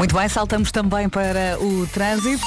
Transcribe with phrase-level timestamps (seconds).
[0.00, 2.42] Muito bem, saltamos também para o trânsito.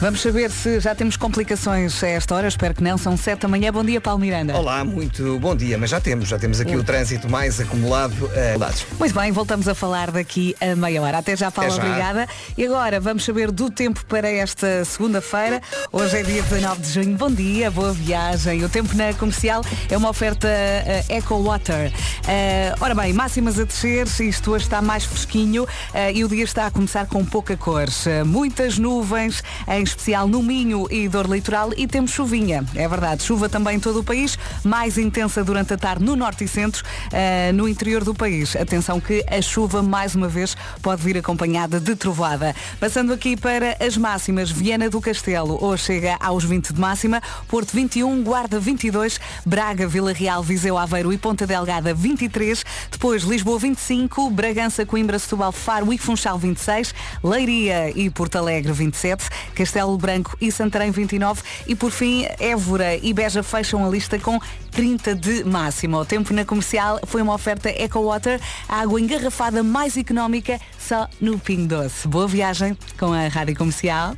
[0.00, 2.48] Vamos saber se já temos complicações a esta hora.
[2.48, 2.98] Espero que não.
[2.98, 3.72] São 7 da manhã.
[3.72, 4.54] Bom dia, Paulo Miranda.
[4.54, 8.26] Olá, muito bom dia, mas já temos, já temos aqui o trânsito mais acumulado.
[8.26, 8.98] Uh.
[8.98, 11.18] Muito bem, voltamos a falar daqui a meia hora.
[11.18, 11.88] Até já, Paulo, Até já.
[11.88, 12.28] obrigada.
[12.58, 15.62] E agora vamos saber do tempo para esta segunda-feira.
[15.92, 17.16] Hoje é dia 19 de junho.
[17.16, 18.64] Bom dia, boa viagem.
[18.64, 21.92] O tempo na comercial é uma oferta uh, Eco Water.
[22.24, 25.68] Uh, ora bem, máximas a descer, isto hoje está mais fresquinho uh,
[26.12, 27.86] e o dia está a começar com pouca cor.
[28.26, 32.64] Muitas nuvens, em especial no Minho e dor litoral e temos chuvinha.
[32.74, 36.44] É verdade, chuva também em todo o país, mais intensa durante a tarde no norte
[36.44, 38.56] e centro, uh, no interior do país.
[38.56, 42.54] Atenção que a chuva, mais uma vez, pode vir acompanhada de trovoada.
[42.80, 47.72] Passando aqui para as máximas, Viana do Castelo, hoje chega aos 20 de máxima, Porto
[47.74, 54.30] 21, Guarda 22, Braga, Vila Real, Viseu, Aveiro e Ponta Delgada 23, depois Lisboa 25,
[54.30, 60.52] Bragança, Coimbra, Setúbal, Faro e Funchal 26, Leiria e Porto Alegre 27, Castelo Branco e
[60.52, 64.38] Santarém 29 e por fim Évora e Beja fecham a lista com
[64.70, 65.98] 30 de máximo.
[65.98, 71.08] O tempo na comercial foi uma oferta Eco Water, a água engarrafada mais económica só
[71.20, 72.06] no Ping Doce.
[72.06, 74.14] Boa viagem com a Rádio Comercial.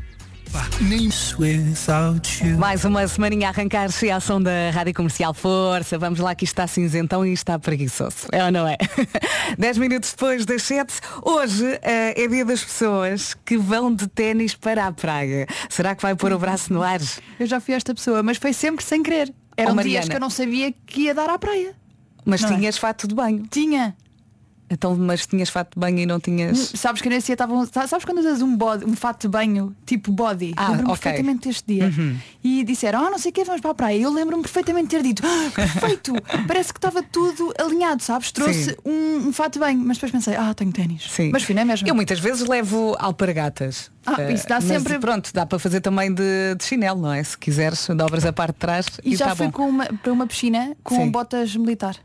[2.58, 5.98] Mais uma semaninha a arrancar-se a ação da Rádio Comercial Força.
[5.98, 8.16] Vamos lá que isto está cinzentão e está preguiçoso.
[8.32, 8.76] É ou não é?
[9.58, 10.94] 10 minutos depois das 7.
[11.22, 15.46] Hoje eh, é dia das pessoas que vão de ténis para a praia.
[15.68, 17.00] Será que vai pôr o braço no ar?
[17.38, 19.32] Eu já fui esta pessoa, mas foi sempre sem querer.
[19.56, 21.74] Eram Oh, dias que eu não sabia que ia dar à praia.
[22.24, 22.54] Mas Não é?
[22.56, 23.44] tinhas fato de banho.
[23.50, 23.96] Tinha.
[24.68, 26.72] Então, mas tinhas fato de banho e não tinhas.
[26.74, 27.64] Sabes que nesse dia estavam.
[27.66, 30.54] Sabes quando usas um body, um fato de banho, tipo body?
[30.56, 31.02] Ah, lembro-me ok.
[31.02, 31.92] perfeitamente deste dia.
[32.42, 33.96] E disseram, ah, não sei o que, vamos para a praia.
[34.00, 36.12] Eu lembro-me perfeitamente de ter dito, ah, perfeito!
[36.48, 38.32] Parece que estava tudo alinhado, sabes?
[38.32, 41.04] Trouxe um, um fato de banho, mas depois pensei, ah, tenho ténis.
[41.10, 41.30] Sim.
[41.32, 41.86] Mas fui, não é mesmo?
[41.86, 43.90] Eu muitas vezes levo alpargatas.
[44.04, 47.12] Ah, Eh, isso dá mas sempre- Pronto, dá para fazer também de, de chinelo, não
[47.12, 47.22] é?
[47.22, 49.52] Se quiseres, dobras a parte de trás e, E já está fui bom.
[49.52, 51.10] com uma, para uma piscina com Sim.
[51.10, 51.96] botas militar.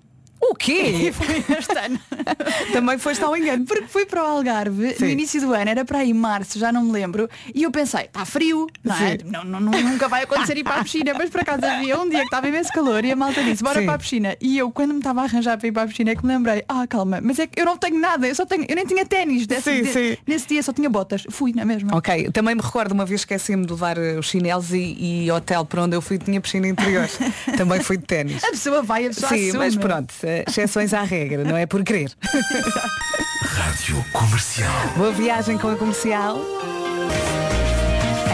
[0.41, 1.11] O quê?
[1.13, 1.99] Foi este ano.
[2.73, 3.65] também foste ao engano.
[3.65, 5.05] Porque fui para o Algarve Sim.
[5.05, 8.01] no início do ano, era para aí março, já não me lembro, e eu pensei,
[8.05, 9.17] está frio, não é?
[9.25, 12.19] Não, não- nunca vai acontecer ir para a piscina, mas por acaso havia um dia
[12.19, 13.85] que estava imenso calor e a malta disse, bora Sim.
[13.85, 14.35] para a piscina.
[14.41, 16.33] E eu, quando me estava a arranjar para ir para a piscina, é que me
[16.33, 18.85] lembrei, ah, calma, mas é que eu não tenho nada, eu só tenho, eu nem
[18.85, 20.17] tinha ténis desse, sim.
[20.27, 21.23] nesse dia, só tinha botas.
[21.29, 21.95] Fui, na mesma.
[21.95, 25.65] Ok, também me recordo uma vez esqueci-me de levar eh, os chinelos e, e hotel
[25.65, 27.07] para onde eu fui tinha piscina interior.
[27.57, 28.43] também fui de ténis.
[28.43, 29.57] A pessoa vai, a pessoa Sim, assume.
[29.57, 30.13] mas pronto,
[30.47, 32.11] exceções à regra, não é por querer.
[33.43, 34.87] Rádio Comercial.
[34.95, 36.39] Boa viagem com a comercial.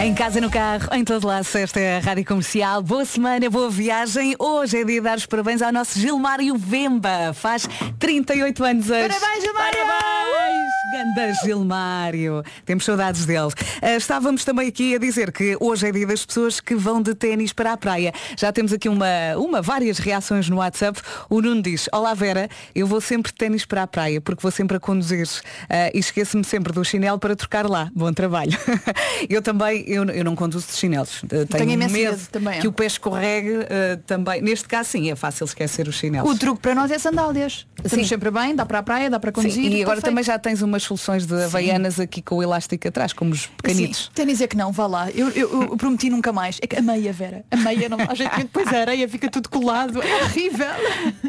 [0.00, 2.80] Em casa, no carro, em todo lado, esta é a Rádio Comercial.
[2.82, 4.36] Boa semana, boa viagem.
[4.38, 7.32] Hoje é dia de dar os parabéns ao nosso Gilmário Vemba.
[7.34, 9.08] Faz 38 anos hoje.
[9.08, 9.78] Parabéns, Gilmário!
[9.78, 10.77] Parabéns!
[10.92, 12.42] Ganda Gilmário.
[12.64, 13.48] Temos saudades dele.
[13.80, 17.14] Ah, estávamos também aqui a dizer que hoje é dia das pessoas que vão de
[17.14, 18.12] ténis para a praia.
[18.36, 19.06] Já temos aqui uma,
[19.36, 21.00] uma várias reações no WhatsApp.
[21.30, 24.50] O Nuno diz, olá Vera, eu vou sempre de ténis para a praia porque vou
[24.50, 25.28] sempre a conduzir
[25.68, 27.90] ah, e esqueço-me sempre do chinelo para trocar lá.
[27.94, 28.58] Bom trabalho.
[29.28, 31.22] eu também, eu, eu não conduzo de chinelos.
[31.24, 32.68] Ah, Tenho, imenso medo medo também, que é.
[32.68, 34.40] o pé escorregue ah, também.
[34.42, 36.30] Neste caso sim, é fácil esquecer os chinelos.
[36.30, 37.66] O truque para nós é sandálias.
[37.84, 38.14] Estamos Sim.
[38.14, 39.64] sempre bem, dá para a praia, dá para conduzir.
[39.64, 43.12] Sim, e agora também já tens umas soluções de havaianas aqui com o elástico atrás,
[43.12, 44.04] como os pequenitos.
[44.04, 45.10] Sim, tenho a dizer que não, vá lá.
[45.10, 46.58] Eu, eu- eu prometi nunca mais.
[46.62, 47.44] É que a meia, Vera.
[47.50, 50.00] A meia não jeito, porque depois a areia fica tudo colado.
[50.02, 50.66] É horrível.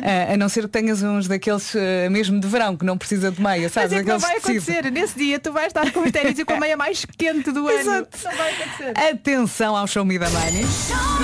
[0.03, 3.31] Ah, a não ser que tenhas uns daqueles ah, mesmo de verão, que não precisa
[3.31, 3.91] de meia, Mas sabes?
[3.93, 4.57] é que não vai tecido.
[4.71, 4.91] acontecer.
[4.91, 7.67] Nesse dia tu vais estar com os ténis e com a meia mais quente do
[7.67, 7.79] ano.
[7.79, 8.17] Exato.
[8.23, 8.93] Não vai acontecer.
[8.97, 10.65] Atenção ao Show Me the Money.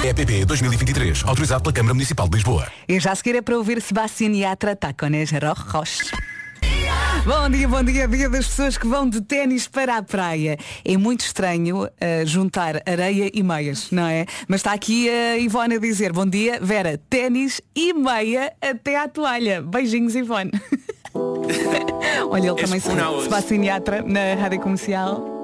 [0.10, 2.68] EPP 2023, autorizado pela Câmara Municipal de Lisboa.
[2.88, 6.12] E já a seguir é para ouvir Sebastián Yatra, Tacones Rojos.
[7.26, 10.60] Bom dia, bom dia, dia das pessoas que vão de ténis para a praia.
[10.86, 14.28] É muito estranho ah, juntar areia e meias, não é?
[14.48, 19.08] Mas está aqui a Ivone a dizer, bom dia, Vera, ténis e meia até à
[19.08, 19.64] toalha.
[19.64, 20.52] Beijinhos, Ivone.
[22.30, 23.24] Olha, ele também sabe.
[23.24, 25.35] Sebastián Yatra na Rádio Comercial.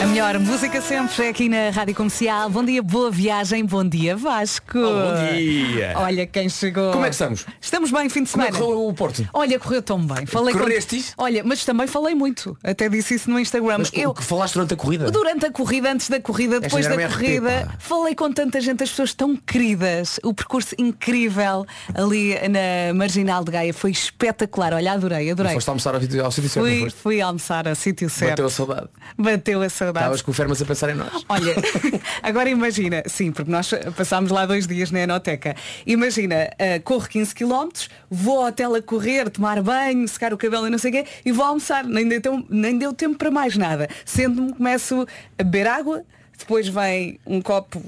[0.00, 2.48] A melhor música sempre é aqui na Rádio Comercial.
[2.48, 4.78] Bom dia, boa viagem, bom dia Vasco.
[4.78, 5.92] bom dia.
[5.96, 6.92] Olha quem chegou.
[6.92, 7.44] Como é que estamos?
[7.60, 8.64] Estamos bem, fim de Como é semana.
[8.64, 9.28] correu o Porto?
[9.32, 10.24] Olha, correu tão bem.
[10.24, 11.14] Falei com- Correstes?
[11.18, 12.56] Olha, mas também falei muito.
[12.62, 13.78] Até disse isso no Instagram.
[13.78, 15.10] Mas Eu, o que falaste durante a corrida?
[15.10, 17.74] durante a corrida, antes da corrida, depois da corrida, pá.
[17.80, 20.20] falei com tanta gente, as pessoas tão queridas.
[20.22, 24.74] O percurso incrível ali na Marginal de Gaia foi espetacular.
[24.74, 25.54] Olha, adorei, adorei.
[25.54, 28.30] Foste almoçar ao sítio ao sítio certo, Fui, fui almoçar a sítio certo.
[28.30, 28.88] Bateu a saudade.
[29.18, 29.87] Bateu a saudade.
[29.88, 30.06] Saudades.
[30.06, 31.24] Estavas com o Fermas a pensar em nós.
[31.28, 31.54] Olha,
[32.22, 35.56] agora imagina, sim, porque nós passámos lá dois dias na Enoteca.
[35.86, 37.68] Imagina, uh, corro 15 km,
[38.10, 41.04] vou ao hotel a correr, tomar banho, secar o cabelo e não sei o quê,
[41.24, 41.84] e vou almoçar.
[41.84, 43.88] Nem deu, nem deu tempo para mais nada.
[44.04, 45.06] Sendo-me, começo
[45.38, 46.04] a beber água,
[46.38, 47.82] depois vem um copo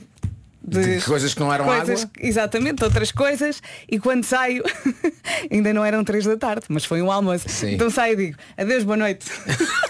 [0.63, 2.13] de, De coisas que não eram coisas, água?
[2.21, 3.63] Exatamente, outras coisas.
[3.91, 4.63] E quando saio,
[5.51, 7.49] ainda não eram três da tarde, mas foi um almoço.
[7.49, 7.75] Sim.
[7.75, 9.27] Então saio e digo, adeus, boa noite.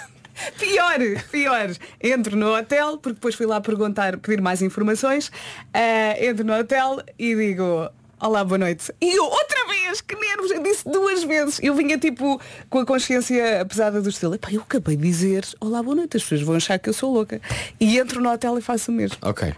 [0.71, 0.99] Pior,
[1.33, 1.71] pior.
[2.01, 5.31] Entro no hotel, porque depois fui lá perguntar, pedir mais informações.
[5.75, 7.91] Ah, entro no hotel e digo,
[8.21, 8.93] olá, boa noite.
[9.01, 11.59] E eu, outra vez, que nervos, eu disse duas vezes.
[11.61, 14.35] Eu vinha tipo com a consciência pesada do estilo.
[14.35, 17.13] Epá, eu acabei de dizer, olá, boa noite, as pessoas vão achar que eu sou
[17.13, 17.41] louca.
[17.81, 19.17] E entro no hotel e faço o mesmo.
[19.23, 19.53] Ok.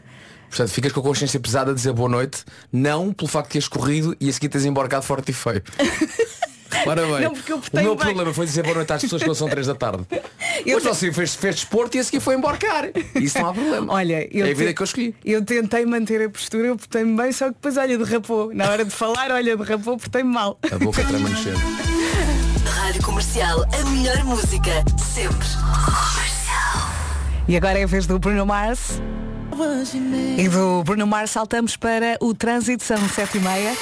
[0.48, 3.68] Portanto, ficas com a consciência pesada a dizer boa noite, não pelo facto de teres
[3.68, 5.62] corrido e a seguir teres embarcado forte e feio.
[6.86, 8.04] Ora bem, Não, porque eu o meu bem.
[8.04, 10.04] problema foi dizer boa noite às pessoas quando são 3 da tarde.
[10.66, 12.84] Eu Mas você fez, fez desporto e a seguir foi embarcar.
[13.16, 13.92] Isso não há problema.
[13.94, 15.14] Olha, eu é a vida te- que eu escolhi.
[15.24, 18.54] Eu tentei manter a postura, eu portei-me bem, só que depois, olha, derrapou.
[18.54, 20.58] Na hora de falar, olha, derrapou, portei-me mal.
[20.70, 21.58] A boca trama no cheiro.
[22.66, 24.84] Rádio Comercial, a melhor música,
[25.14, 25.48] sempre.
[27.48, 29.00] E agora é a vez do Bruno Mars.
[30.38, 33.74] E do Bruno Mars saltamos para o trânsito, são sete e meia.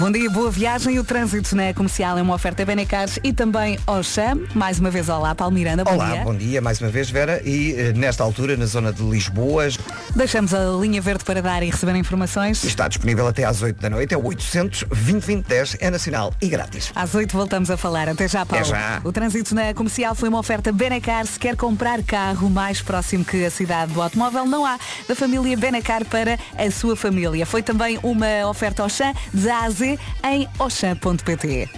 [0.00, 0.98] Bom dia, boa viagem.
[0.98, 4.46] O trânsito na comercial é uma oferta Benecars e também Oxam.
[4.54, 5.84] Mais uma vez, olá, Paulo Miranda.
[5.84, 6.24] Bom Olá, dia.
[6.24, 7.42] bom dia mais uma vez, Vera.
[7.44, 9.68] E eh, nesta altura, na zona de Lisboa,
[10.16, 12.64] Deixamos a linha verde para dar e receber informações.
[12.64, 14.14] está disponível até às 8 da noite.
[14.14, 16.90] É o 800 2010 é nacional e grátis.
[16.96, 18.08] Às 8 voltamos a falar.
[18.08, 18.64] Até já, Paulo.
[18.64, 19.02] Até já.
[19.04, 21.26] O trânsito na comercial foi uma oferta Benacar.
[21.26, 24.78] Se quer comprar carro mais próximo que a cidade do automóvel, não há.
[25.06, 27.44] Da família Benacar para a sua família.
[27.44, 29.89] Foi também uma oferta Auchan de A a Z
[30.24, 31.68] em auchan.pt.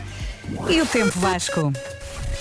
[0.68, 1.72] E o tempo, Vasco?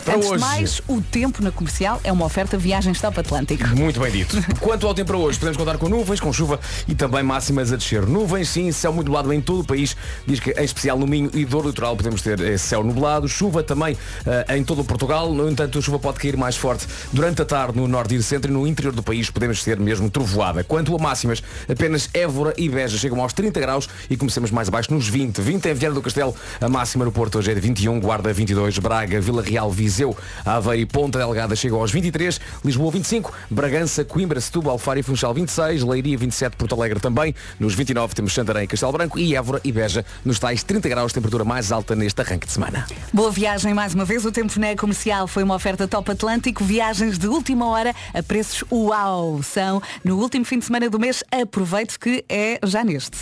[0.03, 0.43] Para Antes hoje.
[0.43, 3.67] de mais, o tempo na comercial é uma oferta Viagens Top Atlântico.
[3.69, 4.37] Muito bem dito.
[4.59, 7.75] Quanto ao tempo para hoje, podemos contar com nuvens, com chuva e também máximas a
[7.75, 8.05] descer.
[8.05, 9.95] Nuvens, sim, céu muito nublado em todo o país.
[10.25, 13.27] Diz que em especial no Minho e Dor Litoral podemos ter eh, céu nublado.
[13.27, 15.33] Chuva também eh, em todo o Portugal.
[15.33, 18.49] No entanto, a chuva pode cair mais forte durante a tarde no norte e centro
[18.49, 20.63] e no interior do país podemos ter mesmo trovoada.
[20.63, 24.93] Quanto a máximas, apenas Évora e Beja chegam aos 30 graus e começamos mais abaixo
[24.93, 25.41] nos 20.
[25.41, 26.35] 20 em Viana do Castelo.
[26.59, 30.15] A máxima no Porto hoje é de 21, Guarda 22, Braga, Vila Real, Viseu,
[30.45, 35.33] Aveiro e Ponta Delgada chegam aos 23, Lisboa 25, Bragança, Coimbra, Setúbal, Faro e Funchal
[35.33, 37.35] 26, Leiria 27, Porto Alegre também.
[37.59, 41.43] Nos 29 temos Santarém, Castelo Branco e Évora e Beja nos tais 30 graus, temperatura
[41.43, 42.87] mais alta neste arranque de semana.
[43.11, 44.23] Boa viagem mais uma vez.
[44.23, 46.63] O tempo na comercial foi uma oferta Top Atlântico.
[46.63, 49.43] Viagens de última hora a preços uau.
[49.43, 51.21] São no último fim de semana do mês.
[51.29, 53.17] Aproveite que é já neste.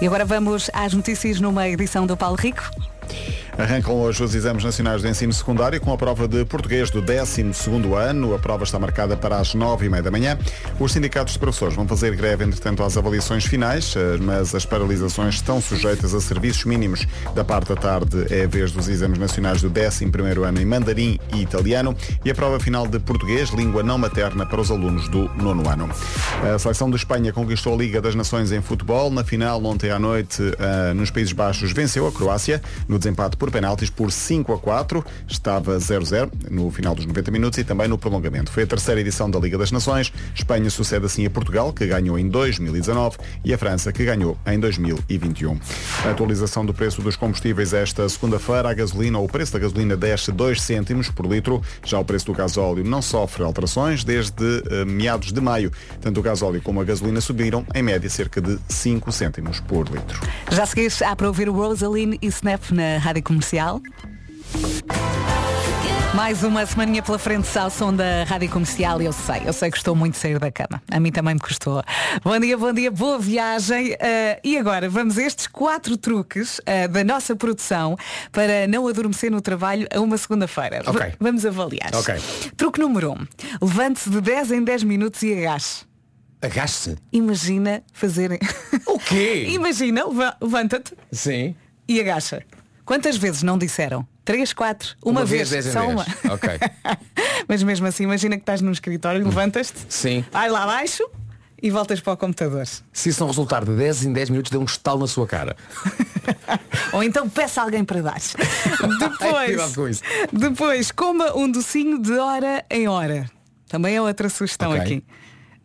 [0.00, 2.62] E agora vamos às notícias numa edição do Paulo Rico.
[3.56, 7.94] Arrancam hoje os exames nacionais de ensino secundário com a prova de português do 12º
[7.96, 8.34] ano.
[8.34, 10.36] A prova está marcada para as 9h30 da manhã.
[10.80, 15.36] Os sindicatos de professores vão fazer greve, entretanto, às avaliações finais, eh, mas as paralisações
[15.36, 17.06] estão sujeitas a serviços mínimos.
[17.32, 21.20] Da parte da tarde é a vez dos exames nacionais do 11º ano em mandarim
[21.32, 25.28] e italiano e a prova final de português, língua não materna para os alunos do
[25.36, 25.88] nono ano.
[26.42, 29.12] A seleção de Espanha conquistou a Liga das Nações em futebol.
[29.12, 33.50] Na final, ontem à noite, eh, nos Países Baixos, venceu a Croácia no desempate por
[33.50, 35.04] penaltis por 5 a 4.
[35.28, 38.50] Estava 0-0 no final dos 90 minutos e também no prolongamento.
[38.50, 40.10] Foi a terceira edição da Liga das Nações.
[40.34, 44.58] Espanha sucede assim a Portugal, que ganhou em 2019, e a França, que ganhou em
[44.58, 45.60] 2021.
[46.06, 49.94] A atualização do preço dos combustíveis esta segunda-feira, a gasolina, ou o preço da gasolina
[49.94, 51.60] desce 2 cêntimos por litro.
[51.84, 55.70] Já o preço do gasóleo não sofre alterações desde eh, meados de maio.
[56.00, 60.18] Tanto o gasóleo como a gasolina subiram, em média, cerca de 5 cêntimos por litro.
[60.50, 63.80] Já seguires, há para ouvir Rosaline e Snap na Rádio Comercial.
[66.14, 69.76] Mais uma semaninha pela frente ao som da Rádio Comercial eu sei, eu sei que
[69.76, 70.80] estou muito sair da cama.
[70.88, 71.82] A mim também me custou.
[72.22, 73.96] Bom dia, bom dia, boa viagem.
[73.98, 77.96] Eh, e agora vamos a estes quatro truques eh, da nossa produção
[78.30, 80.82] para não adormecer no trabalho a uma segunda-feira.
[80.86, 81.00] Ok.
[81.00, 81.90] V- vamos avaliar.
[81.94, 82.14] Ok.
[82.56, 83.26] Truque número um.
[83.60, 85.82] Levante-se de 10 em 10 minutos e agache.
[86.40, 86.96] Agache-se.
[87.12, 88.38] Imagina fazerem.
[88.86, 89.46] O quê?
[89.50, 91.56] Imagina, leva- levanta-te Sim.
[91.88, 92.40] e agacha.
[92.84, 94.06] Quantas vezes não disseram?
[94.24, 96.06] Três, quatro, uma, Uma vez, vez, só uma.
[96.30, 96.50] Ok.
[97.48, 100.24] Mas mesmo assim, imagina que estás num escritório, levantas-te, Sim.
[100.30, 101.02] vai lá abaixo
[101.62, 102.66] e voltas para o computador.
[102.92, 105.56] Se isso não resultar de 10 em 10 minutos, dê um estalo na sua cara.
[106.92, 108.18] Ou então peça alguém para dar.
[108.98, 113.30] Depois, depois, coma um docinho de hora em hora.
[113.68, 114.82] Também é outra sugestão Ok.
[114.82, 115.04] aqui.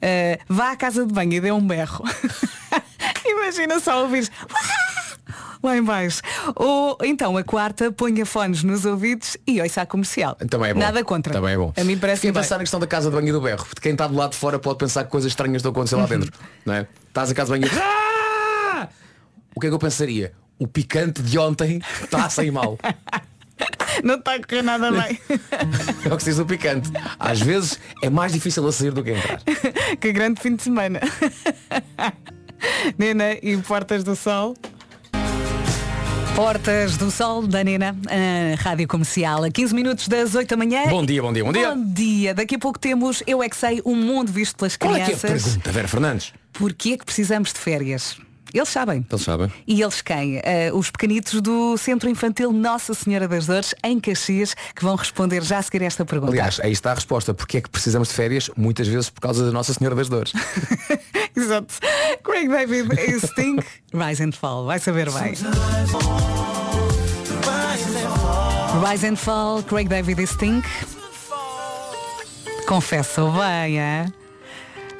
[0.01, 2.03] Uh, vá à casa de banho e dê um berro.
[3.25, 4.31] Imagina só ouvires.
[5.61, 6.21] Lá em baixo.
[6.55, 10.35] Ou então a quarta, ponha fones nos ouvidos e ouça a comercial.
[10.49, 10.79] Também é bom.
[10.79, 11.33] Nada contra.
[11.33, 11.73] Também é bom.
[11.77, 12.41] A mim parece Fiquei bem.
[12.41, 13.65] pensar na questão da casa de banho e do berro.
[13.81, 16.05] Quem está do lado de fora pode pensar que coisas estranhas estão a acontecer lá
[16.05, 16.31] dentro.
[16.65, 16.87] Não é?
[17.07, 17.79] Estás a casa de banho e...
[18.71, 18.87] Ah!
[19.55, 20.31] O que é que eu pensaria?
[20.57, 22.77] O picante de ontem está a sair mal.
[24.03, 25.19] Não está a correr nada bem.
[26.05, 26.89] É o que se diz do picante.
[27.19, 29.41] Às vezes é mais difícil a sair do que entrar.
[29.99, 31.01] que grande fim de semana.
[32.97, 34.55] Nena e Portas do Sol.
[36.39, 40.87] Portas do Sol da Nena, a Rádio Comercial, a 15 minutos das 8 da manhã.
[40.87, 41.75] Bom dia, bom dia, bom dia.
[41.75, 42.33] Bom dia.
[42.33, 45.11] Daqui a pouco temos Eu é que sei, um mundo visto pelas Qual é que
[45.11, 45.43] é a crianças.
[45.43, 46.33] pergunta, Vera Fernandes?
[46.53, 48.17] Porquê é que precisamos de férias?
[48.53, 49.05] Eles sabem.
[49.09, 49.51] Eles sabem.
[49.67, 50.41] E eles quem?
[50.43, 55.43] Eh, os pequenitos do Centro Infantil Nossa Senhora das Dores, em Caxias, que vão responder
[55.43, 56.31] já a seguir esta pergunta.
[56.31, 57.33] Aliás, aí está a resposta.
[57.33, 58.49] Porque é que precisamos de férias?
[58.57, 60.33] Muitas vezes por causa da Nossa Senhora das Dores.
[61.35, 61.73] Exato.
[62.23, 63.59] Craig David e Sting,
[63.93, 64.65] Rise and Fall.
[64.65, 65.33] Vai saber bem.
[68.89, 70.61] Rise and Fall, Craig David e Sting.
[72.67, 74.18] Confesso bem, hein?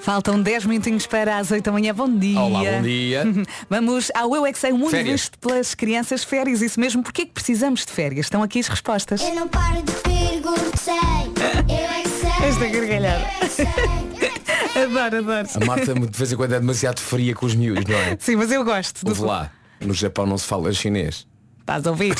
[0.01, 1.93] Faltam 10 minutinhos para as 8 da manhã.
[1.93, 2.39] Bom dia.
[2.39, 3.23] Olá, bom dia.
[3.69, 5.21] Vamos ao Eu é que sei, o mundo Férias.
[5.21, 6.23] visto pelas crianças.
[6.23, 7.03] Férias, isso mesmo.
[7.03, 8.25] Porquê que precisamos de férias?
[8.25, 9.21] Estão aqui as respostas.
[9.21, 11.25] Eu não paro de perguntar.
[11.67, 12.47] Eu é que sei.
[12.47, 13.19] Esta gargalhada.
[13.19, 13.65] Eu é que sei.
[14.83, 15.47] Adoro, adoro.
[15.61, 18.15] A Marta de vez em quando é demasiado fria com os miúdos, não é?
[18.19, 19.03] Sim, mas eu gosto.
[19.03, 19.51] do- Ouve lá.
[19.81, 21.27] No Japão não se fala chinês.
[21.69, 22.15] Estás a ouvir?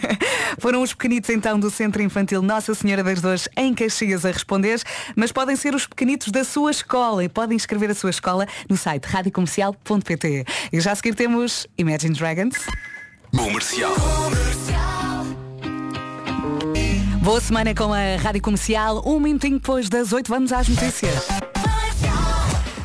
[0.58, 4.80] Foram os pequenitos então do Centro Infantil Nossa Senhora das Dores em Caxias a responder,
[5.14, 8.74] mas podem ser os pequenitos da sua escola e podem escrever a sua escola no
[8.74, 10.46] site radiocomercial.pt.
[10.72, 12.56] E já a seguir temos Imagine Dragons.
[13.36, 13.94] Comercial.
[17.20, 19.02] Boa semana com a Rádio Comercial.
[19.04, 21.26] Um minutinho depois das 8 vamos às notícias.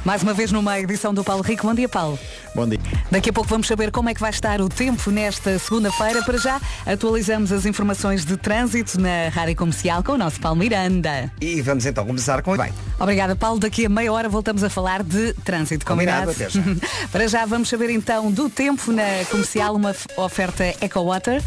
[0.03, 1.67] Mais uma vez numa edição do Paulo Rico.
[1.67, 2.17] Bom dia, Paulo.
[2.55, 2.79] Bom dia.
[3.11, 6.23] Daqui a pouco vamos saber como é que vai estar o tempo nesta segunda-feira.
[6.23, 11.31] Para já, atualizamos as informações de trânsito na Rádio Comercial com o nosso Paulo Miranda.
[11.39, 12.57] E vamos então começar com.
[12.57, 13.59] Bem, Obrigada, Paulo.
[13.59, 15.85] Daqui a meia hora voltamos a falar de trânsito.
[15.85, 16.33] Combinado?
[16.33, 16.61] Combinado, já.
[17.11, 21.43] Para já, vamos saber então do tempo na comercial, uma oferta EcoWater.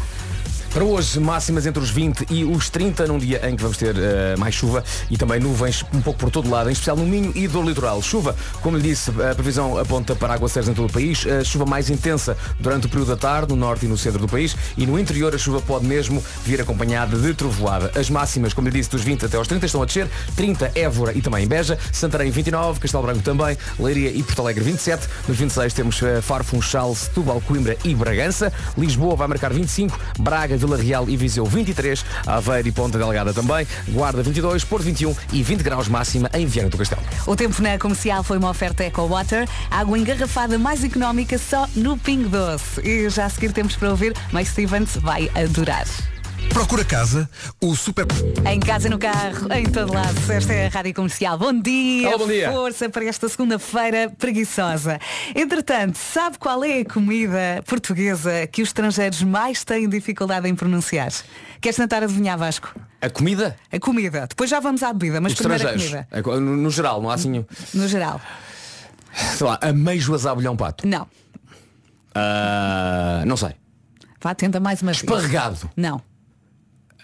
[0.75, 3.95] Para hoje, máximas entre os 20 e os 30, num dia em que vamos ter
[3.97, 7.31] eh, mais chuva e também nuvens um pouco por todo lado, em especial no Minho
[7.33, 8.01] e do litoral.
[8.01, 11.25] Chuva, como lhe disse, a previsão aponta para aguaceiros em todo o país.
[11.25, 14.27] A chuva mais intensa durante o período da tarde, no norte e no centro do
[14.27, 14.53] país.
[14.77, 17.97] E no interior, a chuva pode mesmo vir acompanhada de trovoada.
[17.97, 20.09] As máximas, como lhe disse, dos 20 até aos 30 estão a descer.
[20.35, 21.79] 30, Évora e também Beja.
[21.93, 22.81] Santarém, 29.
[22.81, 23.57] Castelo Branco também.
[23.79, 25.07] Leiria e Porto Alegre, 27.
[25.25, 28.51] Nos 26 temos eh, Faro, Funchal, Setúbal, Coimbra e Bragança.
[28.77, 29.97] Lisboa vai marcar 25.
[30.19, 35.15] Braga, Vila Real e Viseu 23, Aveiro e Ponta Delgada também, Guarda 22, Porto 21
[35.31, 37.01] e 20 graus máxima em Viana do Castelo.
[37.27, 42.29] O tempo na comercial foi uma oferta EcoWater, água engarrafada mais económica só no Pingo
[42.29, 42.81] Doce.
[42.83, 45.85] E já a seguir temos para ouvir, Mike Stevens vai adorar.
[46.49, 47.29] Procura casa,
[47.61, 48.05] o super.
[48.49, 50.15] Em casa, no carro, em todo lado.
[50.31, 51.37] Esta é a Rádio Comercial.
[51.37, 52.07] Bom dia.
[52.09, 52.51] Olá, bom dia.
[52.51, 54.99] Força para esta segunda-feira preguiçosa.
[55.35, 61.11] Entretanto, sabe qual é a comida portuguesa que os estrangeiros mais têm dificuldade em pronunciar?
[61.59, 62.73] Queres tentar adivinhar, Vasco?
[63.01, 63.55] A comida?
[63.71, 64.25] A comida.
[64.27, 66.07] Depois já vamos à bebida, mas Os primeiro a comida.
[66.11, 67.45] A- No, no geral, não há assim.
[67.73, 68.19] No geral.
[69.37, 70.87] Sei lá, ameijoas a abelhão pato.
[70.87, 71.05] Não.
[72.13, 73.51] Ah, não sei.
[74.21, 75.03] Vá, tenta mais uma vez.
[75.03, 75.69] Esparregado.
[75.75, 76.01] Não.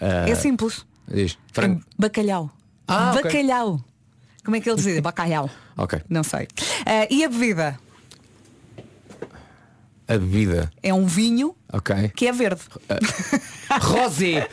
[0.02, 0.84] Ah, É simples.
[1.06, 1.38] Diz.
[1.52, 1.80] Frango.
[1.98, 2.50] Bacalhau.
[2.88, 3.12] Ah.
[3.14, 3.80] Bacalhau.
[4.44, 5.00] Como é que eles dizem?
[5.02, 5.48] Bacalhau.
[5.76, 6.00] Ok.
[6.08, 6.48] Não sei.
[6.84, 7.78] Ah, e a bebida?
[10.08, 10.70] A bebida.
[10.82, 12.08] É um vinho Ok.
[12.16, 12.60] que é verde.
[13.80, 14.48] Rosé.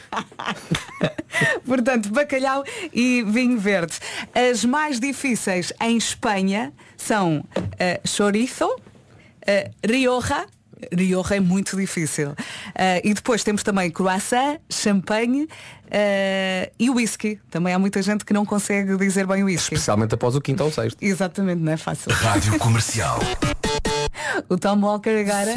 [1.66, 2.64] Portanto, bacalhau
[2.94, 3.94] e vinho verde.
[4.34, 8.80] As mais difíceis em Espanha são uh, chorizo, uh,
[9.86, 10.46] rioja.
[10.92, 12.30] Rioja é muito difícil.
[12.32, 12.36] Uh,
[13.04, 17.40] e depois temos também croissant, champanhe uh, e whisky.
[17.50, 19.76] Também há muita gente que não consegue dizer bem whisky.
[19.76, 20.98] Especialmente após o quinto ou o sexto.
[21.02, 22.12] Exatamente, não é fácil.
[22.12, 23.20] Rádio Comercial.
[24.50, 25.56] O Tom Walker agora,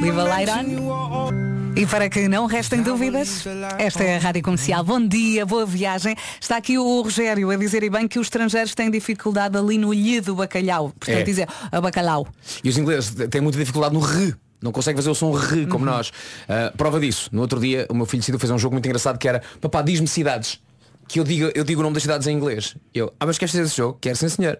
[0.00, 1.30] Leave a Light On.
[1.76, 3.44] E para que não restem dúvidas,
[3.78, 4.82] esta é a Rádio Comercial.
[4.84, 6.14] Bom dia, boa viagem.
[6.40, 9.92] Está aqui o Rogério a dizer e bem que os estrangeiros têm dificuldade ali no
[9.92, 10.92] lhe do bacalhau.
[10.98, 11.22] Portanto, É.
[11.22, 12.26] dizer a bacalhau.
[12.62, 14.34] E os ingleses têm muita dificuldade no re.
[14.60, 16.12] Não conseguem fazer o som re como nós.
[16.48, 17.28] Ah, prova disso.
[17.32, 19.82] No outro dia, o meu filho decidiu fazer um jogo muito engraçado que era Papá,
[19.82, 20.60] diz-me cidades.
[21.08, 22.76] Que eu digo, eu digo o nome das cidades em inglês.
[22.92, 23.98] Eu, ah, mas queres fazer esse jogo?
[24.00, 24.58] Quero sim, senhor.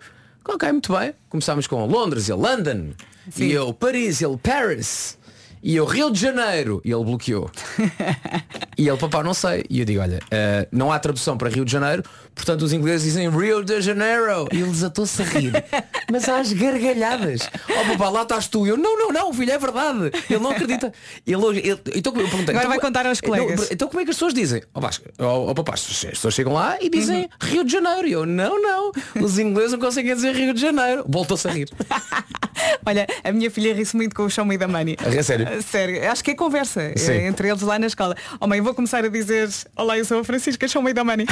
[0.48, 1.12] Ok, muito bem.
[1.28, 2.92] Começámos com Londres, ele London.
[3.30, 3.44] Sim.
[3.44, 5.18] E eu, Paris, ele Paris.
[5.66, 6.80] E eu, Rio de Janeiro.
[6.84, 7.50] E ele bloqueou.
[8.78, 9.64] e ele, papá, não sei.
[9.68, 12.04] E eu digo, olha, eh, não há tradução para Rio de Janeiro,
[12.36, 14.46] portanto os ingleses dizem Rio de Janeiro.
[14.52, 15.52] E ele desatou-se a rir.
[16.08, 17.50] Mas às gargalhadas.
[17.68, 18.64] Oh papá, lá estás tu.
[18.64, 20.12] Eu, não, não, não, filho, é verdade.
[20.30, 20.92] Ele não acredita.
[21.26, 21.58] Ele hoje.
[21.64, 22.54] ele- então eu perguntei.
[22.54, 23.68] Agora então, vai contar aos não, colegas.
[23.72, 24.62] então como é que as pessoas dizem?
[24.72, 27.28] Ó Vasco, ó, ó, papá, as pessoas chegam lá e dizem Uhum.
[27.40, 28.06] Rio de Janeiro.
[28.06, 28.92] E eu, não, não.
[29.20, 31.04] Os ingleses não conseguem dizer Rio de Janeiro.
[31.08, 31.68] Voltou-se a rir.
[32.86, 34.96] Olha, a minha filha ri-se muito com o Show Me the Money.
[35.04, 35.46] É sério?
[35.70, 37.26] Sério, acho que é conversa Sim.
[37.26, 38.16] entre eles lá na escola.
[38.40, 41.26] Oh mãe, vou começar a dizer Olá, eu sou a Francisca, Show Me the Money.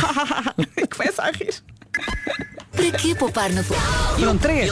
[0.76, 1.54] E Começa a rir.
[2.73, 4.71] Para que poupar na Foram três.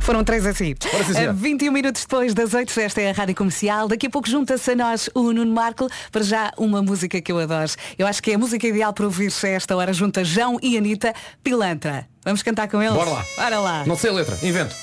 [0.00, 0.74] Foram três assim.
[0.80, 1.32] Sim, senhora.
[1.32, 3.88] Uh, 21 minutos depois das 8, esta é a Rádio Comercial.
[3.88, 7.38] Daqui a pouco junta-se a nós o Nuno Marco para já uma música que eu
[7.38, 7.70] adoro.
[7.98, 10.78] Eu acho que é a música ideal para ouvir-se a esta hora junta João e
[10.78, 12.08] Anitta Pilantra.
[12.24, 12.94] Vamos cantar com eles?
[12.94, 13.24] Bora lá.
[13.36, 13.84] Bora lá.
[13.86, 14.74] Não sei a letra, invento.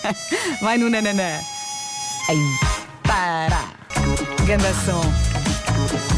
[0.60, 1.57] Vai no nananã.
[2.28, 2.36] Ei,
[3.04, 3.64] para.
[4.46, 6.17] Ganda som.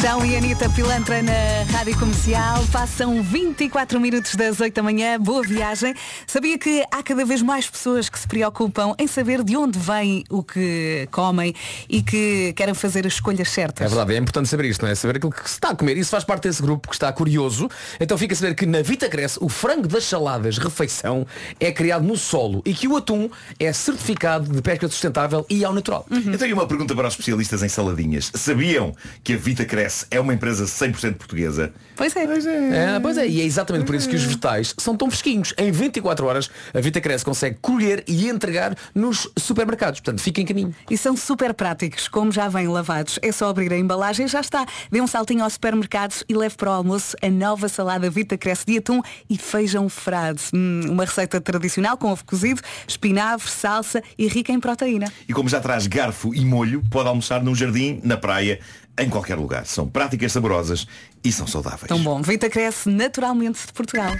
[0.00, 1.32] João e Anitta Pilantra na
[1.70, 2.64] Rádio Comercial.
[2.72, 5.20] Passam 24 minutos das 8 da manhã.
[5.20, 5.94] Boa viagem.
[6.26, 10.24] Sabia que há cada vez mais pessoas que se preocupam em saber de onde vem
[10.30, 11.54] o que comem
[11.86, 13.84] e que querem fazer as escolhas certas.
[13.84, 14.94] É verdade, é importante saber isto, não é?
[14.94, 15.98] Saber aquilo que se está a comer.
[15.98, 17.68] Isso faz parte desse grupo que está curioso.
[18.00, 21.26] Então fica a saber que na Vita Cresce o frango das saladas refeição
[21.58, 23.28] é criado no solo e que o atum
[23.58, 26.06] é certificado de pesca sustentável e ao natural.
[26.10, 28.32] Eu tenho uma pergunta para os especialistas em saladinhas.
[28.34, 31.72] Sabiam que a Vita Cresce é uma empresa 100% portuguesa?
[31.96, 32.24] Pois é.
[32.24, 35.52] É, pois é, e é exatamente por isso que os vegetais são tão fresquinhos.
[35.58, 40.00] Em 24 horas a Vita Cresce consegue colher e entregar nos supermercados.
[40.00, 40.74] Portanto, fica em caminho.
[40.90, 43.18] E são super práticos, como já vêm lavados.
[43.22, 44.66] É só abrir a embalagem e já está.
[44.90, 48.64] Dê um saltinho ao supermercado e leve para o almoço a nova salada Vita Cresce
[48.66, 50.42] de atum e feijão frade.
[50.54, 55.12] Hum, uma receita tradicional com ovo cozido, espinafre, salsa e rica em proteína.
[55.28, 58.60] E como já traz garfo e molho, pode almoçar num jardim, na praia,
[58.98, 59.66] em qualquer lugar.
[59.66, 60.86] São práticas saborosas
[61.22, 61.88] e são saudáveis.
[61.88, 62.20] Tão bom.
[62.22, 64.12] Vita Cresce naturalmente de Portugal.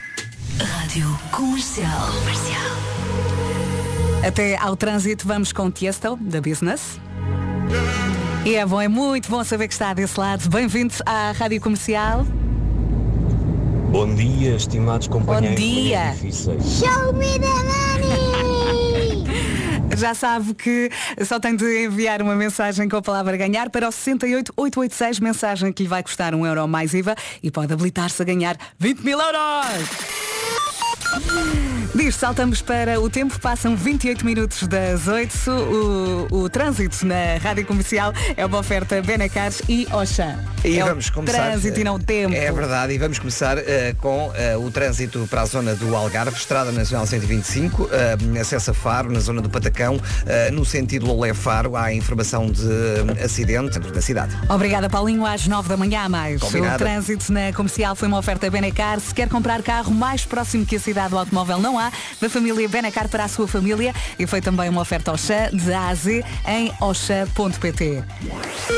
[0.59, 2.11] Rádio Comercial.
[2.19, 2.91] Comercial.
[4.27, 7.01] Até ao trânsito vamos com Tiesto, da Business.
[8.45, 10.49] E é bom, é muito bom saber que está desse lado.
[10.49, 12.27] Bem-vindos à Rádio Comercial.
[13.91, 15.61] Bom dia, estimados companheiros.
[15.61, 15.99] dia.
[15.99, 16.65] manhãs difíceis.
[16.79, 18.60] Show me the money!
[20.01, 20.91] Já sabe que
[21.27, 25.83] só tem de enviar uma mensagem com a palavra ganhar para o 68886, mensagem que
[25.83, 29.91] lhe vai custar um euro mais IVA e pode habilitar-se a ganhar 20 mil euros.
[31.93, 35.51] Diz, saltamos para o tempo, passam 28 minutos das 8.
[35.51, 40.39] O, o trânsito na rádio comercial é uma oferta Benacars e Oxã.
[40.65, 41.51] E é vamos começar.
[41.51, 42.33] Trânsito e não o tempo.
[42.33, 46.37] É verdade, e vamos começar eh, com eh, o trânsito para a zona do Algarve,
[46.37, 51.35] Estrada Nacional 125, eh, acesso a Faro, na zona do Patacão, eh, no sentido Olé
[51.35, 54.37] Faro, há informação de eh, acidente na cidade.
[54.49, 55.27] Obrigada, Paulinho.
[55.27, 56.41] Às 9 da manhã a mais.
[56.41, 56.77] Combinado.
[56.77, 59.01] O trânsito na comercial foi uma oferta Benacar.
[59.01, 61.80] Se quer comprar carro mais próximo que a cidade do automóvel, não há.
[62.21, 63.95] Da família Benacar para a sua família.
[64.19, 68.03] E foi também uma oferta Oxã de A a Z em oxa.pt.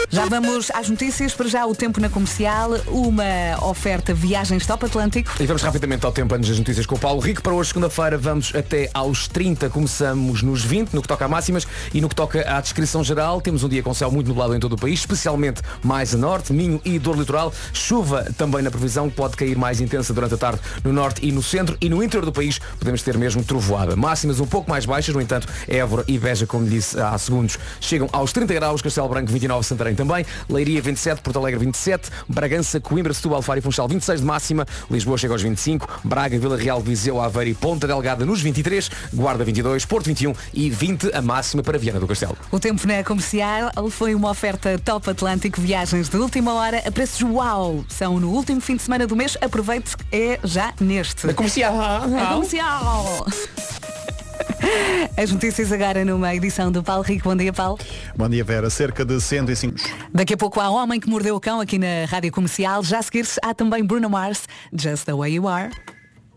[0.09, 1.35] Já vamos às notícias.
[1.35, 2.71] Para já o tempo na comercial.
[2.87, 3.25] Uma
[3.63, 5.31] oferta Viagens Top Atlântico.
[5.41, 7.43] E vamos rapidamente ao tempo antes das notícias com o Paulo Rico.
[7.43, 9.71] Para hoje, segunda-feira, vamos até aos 30.
[9.71, 13.41] Começamos nos 20, no que toca a máximas e no que toca à descrição geral.
[13.41, 16.53] Temos um dia com céu muito nublado em todo o país, especialmente mais a norte,
[16.53, 17.53] Minho e dor litoral.
[17.73, 21.43] Chuva também na previsão, pode cair mais intensa durante a tarde no norte e no
[21.43, 21.77] centro.
[21.81, 23.95] E no interior do país podemos ter mesmo trovoada.
[23.97, 28.09] Máximas um pouco mais baixas, no entanto, Évora e Beja, como disse há segundos, chegam
[28.13, 28.83] aos 30 graus.
[28.83, 30.27] Castelo Branco 29, Santarém também.
[30.49, 34.67] Leiria 27, Porto Alegre 27, Bragança, Coimbra, Setúbal, Faro e Funchal 26 de máxima.
[34.91, 39.45] Lisboa chega aos 25, Braga, Vila Real, Viseu, Aveiro e Ponta Delgada nos 23, Guarda
[39.45, 42.37] 22, Porto 21 e 20 a máxima para Viana do Castelo.
[42.51, 47.23] O tempo na comercial foi uma oferta Top Atlântico, viagens de última hora a preços
[47.23, 47.85] uau.
[47.89, 49.37] São no último fim de semana do mês.
[49.41, 51.27] Aproveite, é já neste.
[51.27, 51.75] Na comercial.
[52.09, 52.82] Na comercial.
[55.17, 57.29] As notícias agora numa edição do Paulo Rico.
[57.29, 57.79] Bom dia, Paulo.
[58.17, 58.69] Bom dia, Vera.
[58.71, 59.77] Cerca de 105.
[60.13, 62.83] Daqui a pouco há Homem que Mordeu o Cão aqui na Rádio Comercial.
[62.83, 65.71] Já a seguir há também Bruno Mars, Just the Way You Are.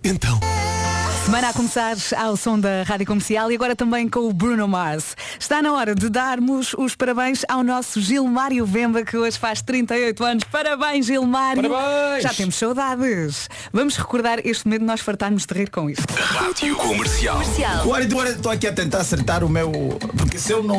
[0.04, 0.40] Então.
[1.26, 5.18] Semana a começar ao som da Rádio Comercial e agora também com o Bruno Mars.
[5.40, 10.24] Está na hora de darmos os parabéns ao nosso Gilmário Vemba, que hoje faz 38
[10.24, 10.44] anos.
[10.44, 11.68] Parabéns, Gilmário!
[11.68, 12.22] Parabéns!
[12.22, 13.50] Já temos saudades.
[13.74, 16.06] Vamos recordar este momento de nós fartarmos de rir com isto.
[16.14, 17.42] Rádio Comercial.
[17.82, 19.72] Agora estou aqui a tentar acertar o meu.
[20.16, 20.78] Porque se eu não.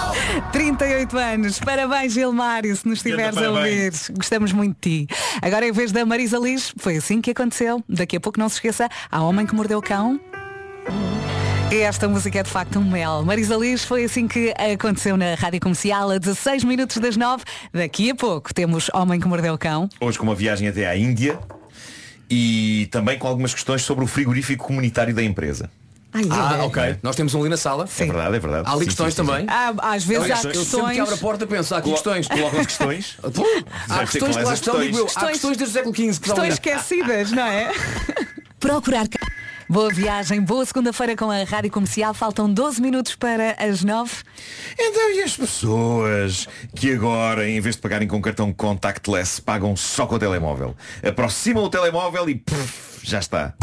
[0.52, 1.58] 38 anos.
[1.58, 3.92] Parabéns, Gilmário, se nos estiveres a ouvir.
[4.12, 5.14] Gostamos muito de ti.
[5.42, 7.82] Agora, em vez da Marisa Liz, foi assim que aconteceu.
[7.88, 10.20] Daqui a pouco, não se esqueça, há Homem que Mordeu o Cão.
[11.70, 13.22] Esta música é de facto um mel.
[13.24, 17.44] Marisa Liz foi assim que aconteceu na Rádio Comercial a 16 minutos das 9.
[17.72, 19.88] Daqui a pouco temos Homem que Mordeu o Cão.
[20.00, 21.38] Hoje com uma viagem até à Índia
[22.30, 25.70] e também com algumas questões sobre o frigorífico comunitário da empresa.
[26.30, 26.96] Ah, ok.
[27.02, 27.84] Nós temos um ali na sala.
[27.98, 28.68] É verdade, é verdade.
[28.68, 29.32] Há ali Sim, questões sim, sim, sim.
[29.32, 29.46] também.
[29.50, 30.94] Ah, às vezes há eu sempre questões.
[30.94, 32.28] que abro a porta penso, há aqui Colo- questões.
[32.28, 33.16] Colocam as questões.
[33.90, 35.02] Há questões que lá estão, digo eu.
[35.02, 35.30] Há questões.
[35.32, 36.12] questões desde o século XV.
[36.14, 37.70] que Questões esquecidas, não é?
[38.58, 39.06] Procurar.
[39.68, 42.14] Boa viagem, boa segunda-feira com a Rádio Comercial.
[42.14, 44.22] Faltam 12 minutos para as 9.
[44.78, 50.06] Então e as pessoas que agora, em vez de pagarem com cartão contactless, pagam só
[50.06, 50.76] com o telemóvel?
[51.02, 53.54] Aproximam o telemóvel e puf, já está.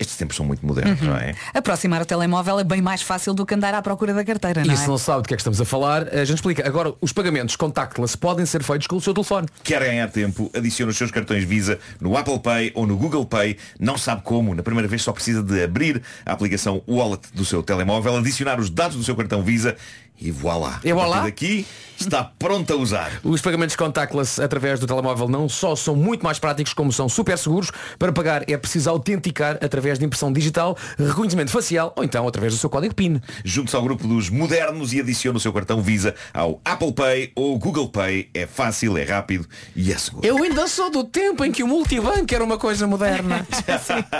[0.00, 1.08] Estes tempos são muito modernos, Uhum.
[1.08, 1.34] não é?
[1.52, 4.70] Aproximar o telemóvel é bem mais fácil do que andar à procura da carteira, não
[4.72, 4.76] E é?
[4.76, 6.66] se não sabe do que é que estamos a falar, a gente explica.
[6.66, 9.46] Agora, os pagamentos contactless podem ser feitos com o seu telefone.
[9.62, 13.58] Quer ganhar tempo, adicione os seus cartões Visa no Apple Pay ou no Google Pay.
[13.78, 14.54] Não sabe como.
[14.54, 18.70] Na primeira vez só precisa de abrir a aplicação Wallet do seu telemóvel, adicionar os
[18.70, 19.76] dados do seu cartão Visa
[20.20, 20.80] e voilá.
[20.84, 21.22] E voilá.
[21.22, 21.66] Daqui
[21.98, 23.10] está pronto a usar.
[23.22, 27.36] Os pagamentos contactless através do telemóvel não só são muito mais práticos, como são super
[27.38, 27.70] seguros.
[27.98, 32.58] Para pagar é preciso autenticar através de impressão digital, reconhecimento facial ou então através do
[32.58, 33.20] seu código PIN.
[33.44, 37.58] Junte-se ao grupo dos modernos e adicione o seu cartão Visa ao Apple Pay ou
[37.58, 38.30] Google Pay.
[38.34, 40.26] É fácil, é rápido e é seguro.
[40.26, 43.46] Eu ainda sou do tempo em que o multibanco era uma coisa moderna.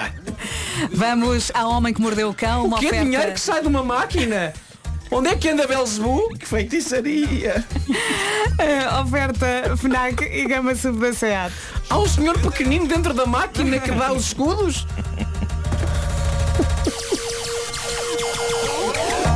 [0.93, 3.05] Vamos ao Homem que Mordeu o Cão, uma que é oferta...
[3.05, 4.53] dinheiro que sai de uma máquina?
[5.13, 6.29] Onde é que anda Belzebu?
[6.39, 7.65] Que feitiçaria!
[8.59, 11.51] Eh, oferta FNAC e Gama Sub da SEAT.
[11.89, 14.87] Há um senhor pequenino dentro da máquina que dá os escudos?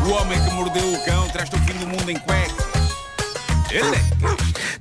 [0.07, 2.65] O homem que mordeu o cão traz-te o fim do mundo em cueca.
[3.71, 4.01] Ele é.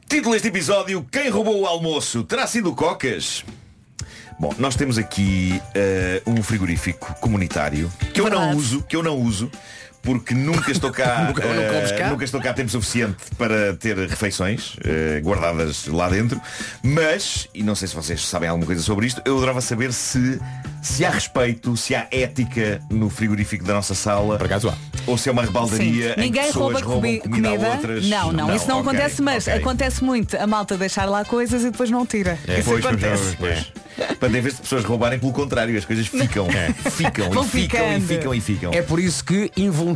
[0.09, 2.23] Título deste episódio, quem roubou o almoço?
[2.23, 3.45] Terá sido o Cocas?
[4.39, 9.17] Bom, nós temos aqui eh, um frigorífico comunitário que eu não uso, que eu não
[9.17, 9.49] uso,
[10.03, 12.09] porque nunca estou cá, Nunca- não cá?
[12.09, 16.39] nunca estou cá tempo suficiente para ter refeições eh, guardadas lá dentro.
[16.83, 20.39] Mas, e não sei se vocês sabem alguma coisa sobre isto, eu adorava saber se,
[20.81, 24.35] se há respeito, se há ética no frigorífico da nossa sala.
[24.35, 24.73] Acaso há.
[25.07, 27.67] Ou se é uma rebaldaria em que Ninguém pessoas rouba roubam comi- comida, comida.
[27.67, 28.05] a outras.
[28.07, 29.59] Não, não, isso não ok, acontece, mas ok.
[29.59, 32.37] acontece muito a malta deixar lá coisas e depois não tira.
[32.47, 33.35] É, isso pois, acontece.
[33.39, 33.83] pois, pois.
[34.07, 36.47] Portanto, em vez de pessoas roubarem, pelo contrário, as coisas ficam.
[36.91, 38.73] Ficam Vão e ficam e ficam e ficam.
[38.73, 39.92] É por isso que involuntariamente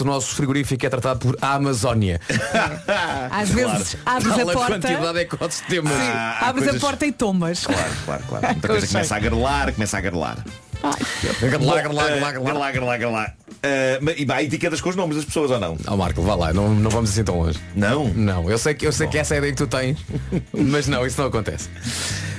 [0.00, 2.20] o nosso frigorífico é tratado por Amazónia.
[3.30, 4.72] Às vezes abres Tal a porta.
[4.72, 5.92] quantidade de ecossistemas.
[5.92, 7.66] Sim, Há- há abres coisas- a porta e tomas.
[7.66, 8.46] Claro, claro, claro.
[8.52, 10.44] Muita coisa começa a garlar, começa a garlar.
[10.82, 12.32] Garlar, garlar, eh, garlar, garlar.
[12.32, 13.36] garlar, garlar, garlar.
[13.62, 15.76] Eh, e há etiquetas com os nomes das pessoas ou não?
[15.88, 17.58] Ó Marco, vá lá, não, não vamos assim tão longe.
[17.74, 18.08] Não?
[18.14, 19.98] Não, eu sei que, eu sei que essa é a ideia que tu tens,
[20.54, 21.68] mas não, isso não acontece.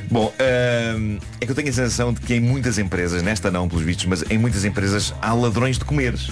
[0.10, 3.67] Bom, ehm, é que eu tenho a sensação de que em muitas empresas, nesta não
[3.67, 6.32] pelos vistos, mas em muitas empresas há ladrões de comeres.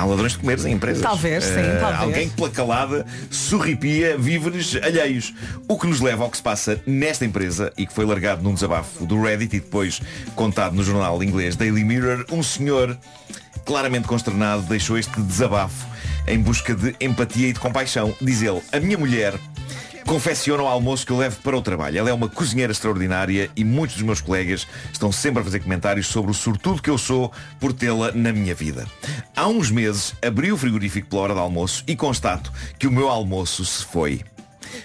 [0.00, 1.02] Há ladrões de comeres em empresas.
[1.02, 2.00] Talvez, sim, Eh, talvez.
[2.00, 5.34] Alguém que pela calada sorripia víveres alheios.
[5.68, 8.54] O que nos leva ao que se passa nesta empresa e que foi largado num
[8.54, 10.00] desabafo do Reddit e depois
[10.34, 12.96] contado no jornal inglês Daily Mirror, um senhor
[13.66, 15.86] claramente consternado deixou este desabafo
[16.26, 18.14] em busca de empatia e de compaixão.
[18.22, 19.34] Diz ele, a minha mulher
[20.10, 21.96] confecciona o almoço que eu levo para o trabalho.
[21.96, 26.08] Ela é uma cozinheira extraordinária e muitos dos meus colegas estão sempre a fazer comentários
[26.08, 28.88] sobre o sortudo que eu sou por tê-la na minha vida.
[29.36, 33.08] Há uns meses abri o frigorífico pela hora do almoço e constato que o meu
[33.08, 34.20] almoço se foi.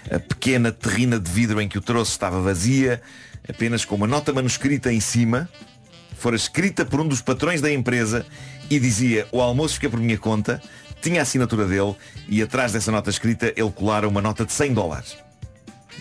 [0.08, 3.02] A pequena terrina de vidro em que o trouxe estava vazia,
[3.48, 5.48] apenas com uma nota manuscrita em cima,
[6.16, 8.24] fora escrita por um dos patrões da empresa
[8.70, 10.62] e dizia o almoço fica por minha conta,
[11.02, 11.94] tinha a assinatura dele
[12.28, 15.16] e atrás dessa nota escrita ele colara uma nota de 100 dólares.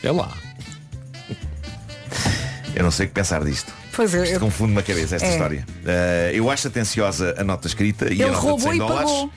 [0.03, 0.31] É lá.
[2.75, 3.71] Eu não sei o que pensar disto.
[3.95, 5.31] Pois é, Isto eu- confunde-me a cabeça esta É.
[5.31, 5.65] história.
[5.84, 8.77] Uh, eu acho atenciosa a nota escrita e Ele a nota de roubou 100 e
[8.79, 9.10] dólares.
[9.12, 9.31] pagou.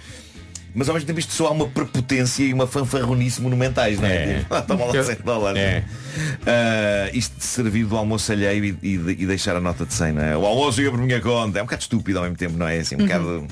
[0.74, 4.38] Mas ao mesmo tempo isto soa uma prepotência e uma fanfarronice monumentais, não é?
[4.40, 5.60] Tipo, ah, toma lá Eu- 100 dólares.
[5.60, 5.84] É.
[6.46, 10.12] Ah, isto de servir do almoço alheio e, e e deixar a nota de 100,
[10.12, 10.36] não é?
[10.36, 11.58] O almoço fica por minha conta.
[11.58, 12.78] É um bocado estúpido ao mesmo tempo, não é?
[12.78, 13.46] Assim, um bocado...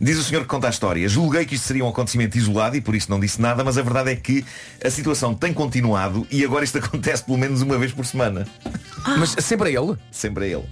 [0.00, 1.08] Diz o senhor que conta a história.
[1.08, 3.82] Julguei que isto seria um acontecimento isolado e por isso não disse nada, mas a
[3.82, 4.44] verdade é que
[4.84, 8.46] a situação tem continuado e agora isto acontece pelo menos uma vez por semana.
[9.18, 9.96] Mas sempre a ele?
[10.10, 10.64] Sempre a ele.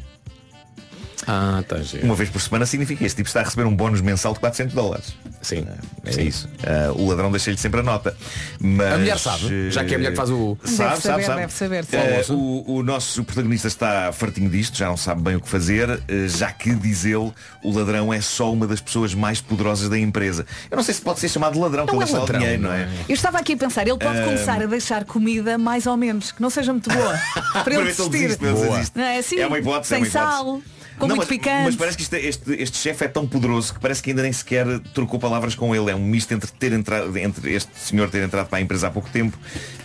[1.27, 2.05] Ah, tá giro.
[2.05, 4.41] Uma vez por semana significa que este tipo está a receber um bónus mensal de
[4.41, 5.15] 400 dólares.
[5.41, 5.67] Sim,
[6.05, 6.49] É isso.
[6.65, 8.17] Ah, o ladrão deixa-lhe sempre a nota.
[8.61, 11.01] Mas, A mulher sabe, já que é a mulher que faz o- Sabe, Deve sabe,
[11.03, 11.41] saber, sabe.
[11.41, 11.97] deve saber, sim.
[11.97, 15.91] Ah, o, o nosso protagonista está fartinho disto, já não sabe bem o que fazer,
[15.91, 17.33] ah, já que, diz ele,
[17.63, 20.45] o ladrão é só uma das pessoas mais poderosas da empresa.
[20.71, 22.83] Eu não sei se pode ser chamado de ladrão, Não é ladrão, dinheiro, não é?
[22.83, 22.89] é?
[23.09, 24.25] Eu estava aqui a pensar, ele pode Ah.
[24.25, 27.19] começar a deixar comida mais ou menos, que não seja muito boa.
[27.65, 28.37] Para ele desistir.
[28.37, 28.93] desiste.
[28.97, 29.39] Não é assim?
[29.41, 30.33] É uma hipótese, sem é uma hipótese.
[30.37, 30.63] sal.
[30.99, 31.65] Com muito mas, picante.
[31.65, 34.23] mas parece que isto é- este, este chefe é tão poderoso que parece que ainda
[34.23, 35.91] nem sequer trocou palavras com ele.
[35.91, 38.91] É um misto entre, ter entrado, entre este senhor ter entrado para a empresa há
[38.91, 39.37] pouco tempo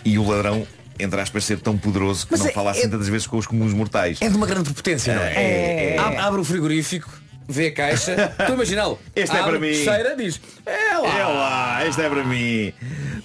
[0.04, 0.66] e o ladrão,
[0.98, 3.36] entre aspas, ser tão poderoso que Mas não é- fala é- assim tantas vezes com
[3.36, 4.18] os comuns mortais.
[4.20, 5.34] É de uma grande potência, não é?
[5.34, 5.98] É, é.
[5.98, 7.10] Ab- Abre o frigorífico,
[7.48, 8.12] vê a caixa.
[8.38, 8.98] Estou a imaginá-lo.
[9.16, 9.74] Este é Abre, para mim.
[9.74, 10.40] Cheira, diz.
[10.66, 11.18] É lá.
[11.18, 12.72] É lá, este é para mim.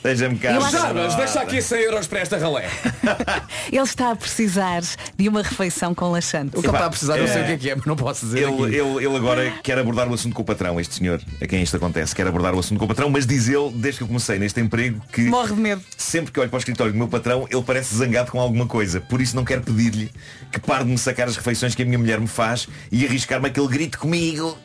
[0.03, 0.59] Deixa-me cá.
[0.69, 2.69] Já, mas deixa aqui 100 euros para esta ralé.
[3.71, 4.81] Ele está a precisar
[5.17, 6.57] de uma refeição com laxante.
[6.57, 7.95] O que ele está a precisar, não sei o que é que é, mas não
[7.95, 8.75] posso dizer Ele, aqui.
[8.75, 11.77] ele, ele agora quer abordar o assunto com o patrão, este senhor, a quem isto
[11.77, 14.37] acontece, quer abordar o assunto com o patrão, mas diz ele, desde que eu comecei
[14.37, 15.81] neste emprego, que Morre de medo.
[15.97, 18.99] sempre que olho para o escritório do meu patrão, ele parece zangado com alguma coisa.
[18.99, 20.11] Por isso não quero pedir-lhe
[20.51, 23.47] que pare de me sacar as refeições que a minha mulher me faz e arriscar-me
[23.47, 24.57] aquele grito comigo.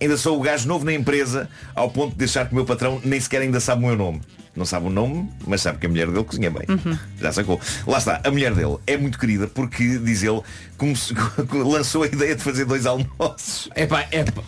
[0.00, 3.00] Ainda sou o gajo novo na empresa, ao ponto de deixar que o meu patrão
[3.04, 4.20] nem sequer ainda sabe o meu nome.
[4.54, 6.62] Não sabe o nome, mas sabe que a mulher dele cozinha bem.
[7.20, 7.60] Já sacou.
[7.86, 10.40] Lá está, a mulher dele é muito querida porque, diz ele,
[10.78, 11.14] como se-
[11.52, 13.68] lançou a ideia de fazer dois almoços.
[13.74, 14.42] É pá, é pá.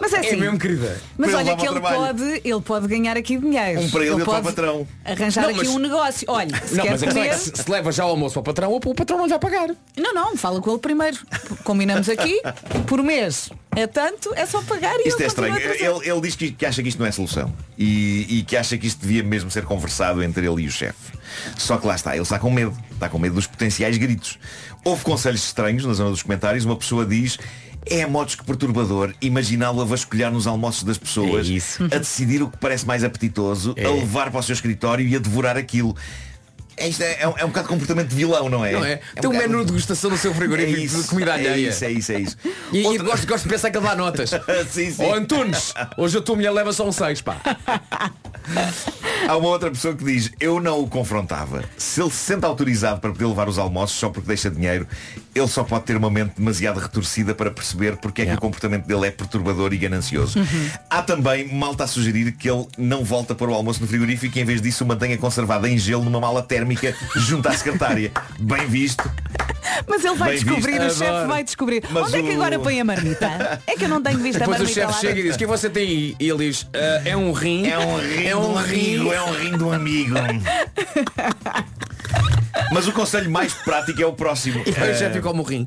[0.00, 0.36] Mas é assim.
[0.36, 1.00] mesmo querida.
[1.16, 3.80] Mas Para ele olha que ele pode, ele pode ganhar aqui dinheiro.
[3.80, 4.88] Um para ele e outro para o patrão.
[5.04, 6.24] Arranjar Não, aqui mas- um negócio.
[6.30, 7.28] Olha, se Não, quer mas é comer.
[7.30, 9.38] que se, se leva já o almoço para o patrão, o patrão não lhe vai
[9.38, 9.68] pagar.
[9.96, 11.18] Não, não, fala com ele primeiro.
[11.64, 12.40] Combinamos aqui,
[12.86, 13.50] por mês.
[13.74, 15.56] É tanto, é só pagar e Isto é ele estranho.
[15.56, 18.76] Ele, ele diz que, que acha que isto não é solução e, e que acha
[18.76, 21.12] que isto devia mesmo ser conversado entre ele e o chefe.
[21.56, 22.76] Só que lá está, ele está com medo.
[22.92, 24.38] Está com medo dos potenciais gritos.
[24.84, 26.64] Houve conselhos estranhos na zona dos comentários.
[26.66, 27.38] Uma pessoa diz
[27.86, 31.48] é modos que perturbador imaginá-lo a vasculhar nos almoços das pessoas,
[31.90, 33.84] É a decidir o que parece mais apetitoso, É.
[33.86, 35.96] a levar para o seu escritório e a devorar aquilo.
[36.74, 38.72] É, isto é, é um, é um bocado de comportamento de vilão, não é?
[38.72, 38.94] Não é?
[39.16, 41.34] um Tem um bocado- menu de degustação no seu frigorífico É isso, de comida é
[41.34, 41.68] alheia.
[41.68, 42.36] isso, é isso, é isso.
[42.72, 44.30] E, e gosto, gosto de pensar que ele dá notas.
[44.70, 45.04] Sim, sim.
[45.04, 47.36] Ó Antunes, hoje a tua mulher leva só um 6, pá.
[49.28, 53.00] Há uma outra pessoa que diz Eu não o confrontava Se ele se sente autorizado
[53.00, 54.86] para poder levar os almoços Só porque deixa dinheiro
[55.34, 58.84] Ele só pode ter uma mente demasiado retorcida Para perceber porque é que o comportamento
[58.86, 60.38] dele é perturbador e ganancioso
[60.90, 64.40] Há também malta a sugerir Que ele não volta para o almoço no frigorífico E
[64.40, 68.66] em vez disso o mantenha conservado em gelo Numa mala térmica junto à secretária Bem
[68.66, 69.10] visto
[69.88, 70.96] Mas ele vai Bem descobrir, visto.
[70.96, 71.82] o chefe vai descobrir.
[71.90, 73.60] Mas Onde é que o- agora põe a marmita?
[73.66, 75.38] É que eu não tenho visto a Depois o marmita chefe chega e diz, o
[75.38, 76.16] que você tem aí?
[76.20, 77.66] E ele diz, "Ah, é um rim.
[77.66, 79.10] É um rim É um amigo rim.
[79.10, 80.14] É um rim de um amigo
[82.70, 84.60] Mas o conselho mais prático é o próximo.
[84.60, 85.66] E depois o Eh, chefe come o rim.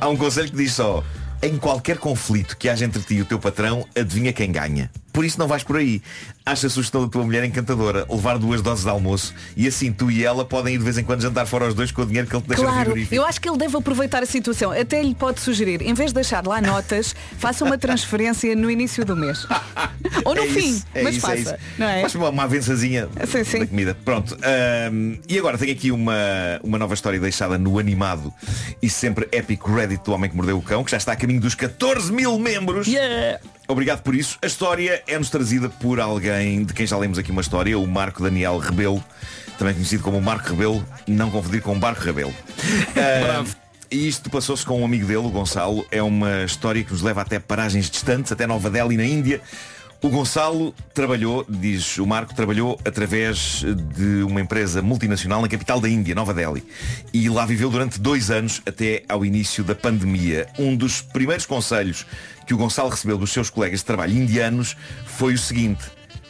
[0.00, 1.02] Há um conselho que diz só
[1.42, 5.24] Em qualquer conflito que haja entre ti e o teu patrão Adivinha quem ganha Por
[5.24, 6.00] isso não vais por aí
[6.44, 10.10] Acha a sugestão da tua mulher encantadora Levar duas doses de almoço E assim tu
[10.10, 12.26] e ela podem ir de vez em quando jantar fora os dois Com o dinheiro
[12.28, 14.70] que ele te deixa Claro, eu acho que ele deve aproveitar a situação.
[14.72, 19.04] Até lhe pode sugerir, em vez de deixar lá notas, faça uma transferência no início
[19.04, 19.46] do mês.
[20.24, 21.40] Ou no É fim, isso, é mas isso, é faça.
[21.56, 21.64] isso.
[21.78, 22.00] Não é?
[22.02, 23.58] Faz uma, uma avençazinha Sim, sim.
[23.60, 23.96] da comida.
[24.04, 24.36] Pronto.
[24.42, 26.14] ahm, e agora tenho aqui uma,
[26.62, 28.32] uma nova história deixada no animado
[28.82, 31.40] e sempre épico Reddit do Homem que Mordeu o Cão, que já está a caminho
[31.40, 32.86] dos 14 mil membros.
[32.86, 33.40] Yeah.
[33.68, 34.38] Obrigado por isso.
[34.40, 38.22] A história é-nos trazida por alguém de quem já lemos aqui uma história, o Marco
[38.22, 39.04] Daniel Rebelo,
[39.58, 42.34] também conhecido como Marco Rebelo, não confundir com o Barco Rebelo.
[42.96, 43.44] Ah,
[43.90, 45.86] E isto passou-se com um amigo dele, o Gonçalo.
[45.90, 49.40] É uma história que nos leva até paragens distantes, até Nova Delhi, na Índia.
[50.00, 53.64] O Gonçalo trabalhou, diz o Marco, trabalhou através
[53.96, 56.62] de uma empresa multinacional na capital da Índia, Nova Delhi.
[57.12, 60.46] E lá viveu durante dois anos até ao início da pandemia.
[60.56, 62.06] Um dos primeiros conselhos
[62.46, 65.84] que o Gonçalo recebeu dos seus colegas de trabalho indianos foi o seguinte.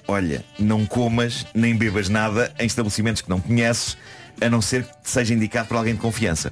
[0.06, 3.98] Olha, não comas nem bebas nada em estabelecimentos que não conheces,
[4.40, 6.50] a não ser que te seja indicado por alguém de confiança.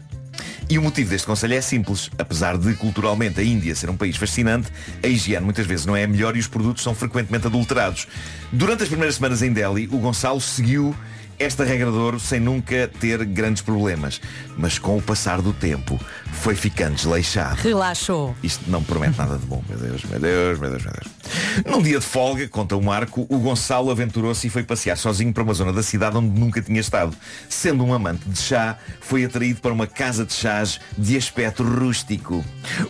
[0.68, 2.10] E o motivo deste conselho é simples.
[2.18, 4.68] Apesar de culturalmente a Índia ser um país fascinante,
[5.02, 8.08] a higiene muitas vezes não é a melhor e os produtos são frequentemente adulterados.
[8.52, 10.94] Durante as primeiras semanas em Delhi, o Gonçalo seguiu
[11.38, 14.20] esta regra de ouro sem nunca ter grandes problemas.
[14.56, 16.00] Mas com o passar do tempo,
[16.32, 17.60] foi ficando desleixado.
[17.60, 18.34] Relaxou.
[18.42, 21.15] Isto não promete nada de bom, meu Deus, meu Deus, meu Deus, meu Deus.
[21.64, 25.42] Num dia de folga, conta o Marco, o Gonçalo aventurou-se e foi passear sozinho para
[25.42, 27.16] uma zona da cidade onde nunca tinha estado.
[27.48, 32.44] Sendo um amante de chá, foi atraído para uma casa de chás de aspecto rústico.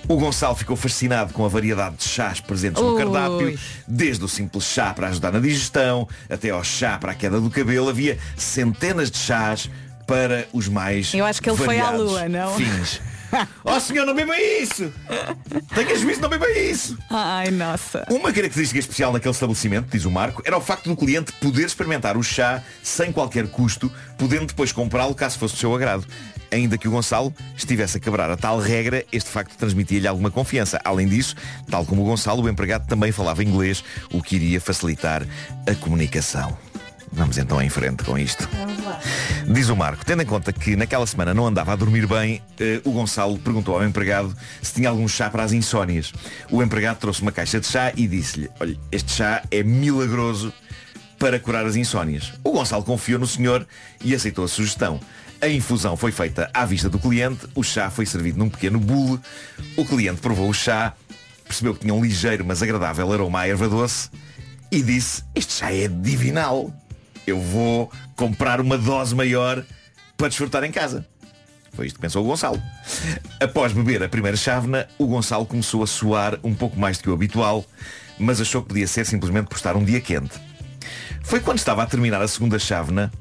[0.09, 2.99] O Gonçalo ficou fascinado com a variedade de chás presentes no Ui.
[2.99, 7.41] cardápio, desde o simples chá para ajudar na digestão, até ao chá para a queda
[7.41, 9.71] do cabelo, havia centenas de chás
[10.07, 12.55] para os mais Eu acho que ele foi à lua, não?
[12.55, 13.01] fins.
[13.65, 14.93] Oh senhor, não beba isso!
[15.75, 16.97] Tenha juízo, não beba isso!
[17.11, 18.07] Ai, nossa.
[18.11, 22.17] Uma característica especial naquele estabelecimento, diz o Marco, era o facto do cliente poder experimentar
[22.17, 26.07] o chá sem qualquer custo, podendo depois comprá-lo caso fosse do seu agrado.
[26.51, 30.81] Ainda que o Gonçalo estivesse a quebrar a tal regra, este facto transmitia-lhe alguma confiança.
[30.85, 31.35] Além disso,
[31.69, 35.27] tal como o Gonçalo, o empregado também falava inglês, o que iria facilitar
[35.67, 36.57] a comunicação.
[37.13, 38.49] Vamos então em frente com isto.
[39.47, 42.81] Diz o Marco, tendo em conta que naquela semana não andava a dormir bem, eh,
[42.85, 46.13] o Gonçalo perguntou ao empregado se tinha algum chá para as insónias.
[46.51, 50.53] O empregado trouxe uma caixa de chá e disse-lhe, olha, este chá é milagroso
[51.19, 52.35] para curar as insónias.
[52.45, 53.67] O Gonçalo confiou no senhor
[54.05, 55.01] e aceitou a sugestão.
[55.41, 59.21] A infusão foi feita à vista do cliente, o chá foi servido num pequeno bule,
[59.77, 60.95] o cliente provou o chá,
[61.45, 64.11] percebeu que tinha um ligeiro mas agradável aroma à erva doce
[64.71, 66.73] e disse, este chá é divinal.
[67.27, 69.65] Eu vou comprar uma dose maior
[70.17, 71.07] para desfrutar em casa.
[71.73, 72.63] Foi isto que pensou o Gonçalo.
[73.41, 77.11] Após beber a primeira chávena, o Gonçalo começou a suar um pouco mais do que
[77.11, 77.65] o habitual,
[78.19, 80.41] mas achou que podia ser simplesmente por estar um dia quente.
[81.23, 83.13] Foi quando estava a terminar a segunda chávena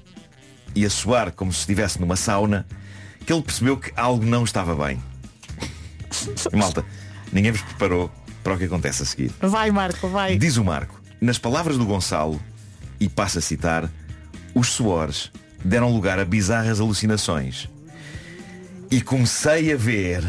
[0.74, 2.66] e a suar como se estivesse numa sauna
[3.26, 5.02] que ele percebeu que algo não estava bem.
[6.54, 6.86] E, malta,
[7.34, 8.10] ninguém vos preparou
[8.44, 9.34] para o que acontece a seguir.
[9.42, 10.38] Vai, Marco, vai.
[10.38, 12.40] Diz o Marco, nas palavras do Gonçalo,
[13.00, 13.90] e passa a citar,
[14.54, 15.32] os suores
[15.64, 17.68] deram lugar a bizarras alucinações.
[18.92, 20.24] E comecei a ver.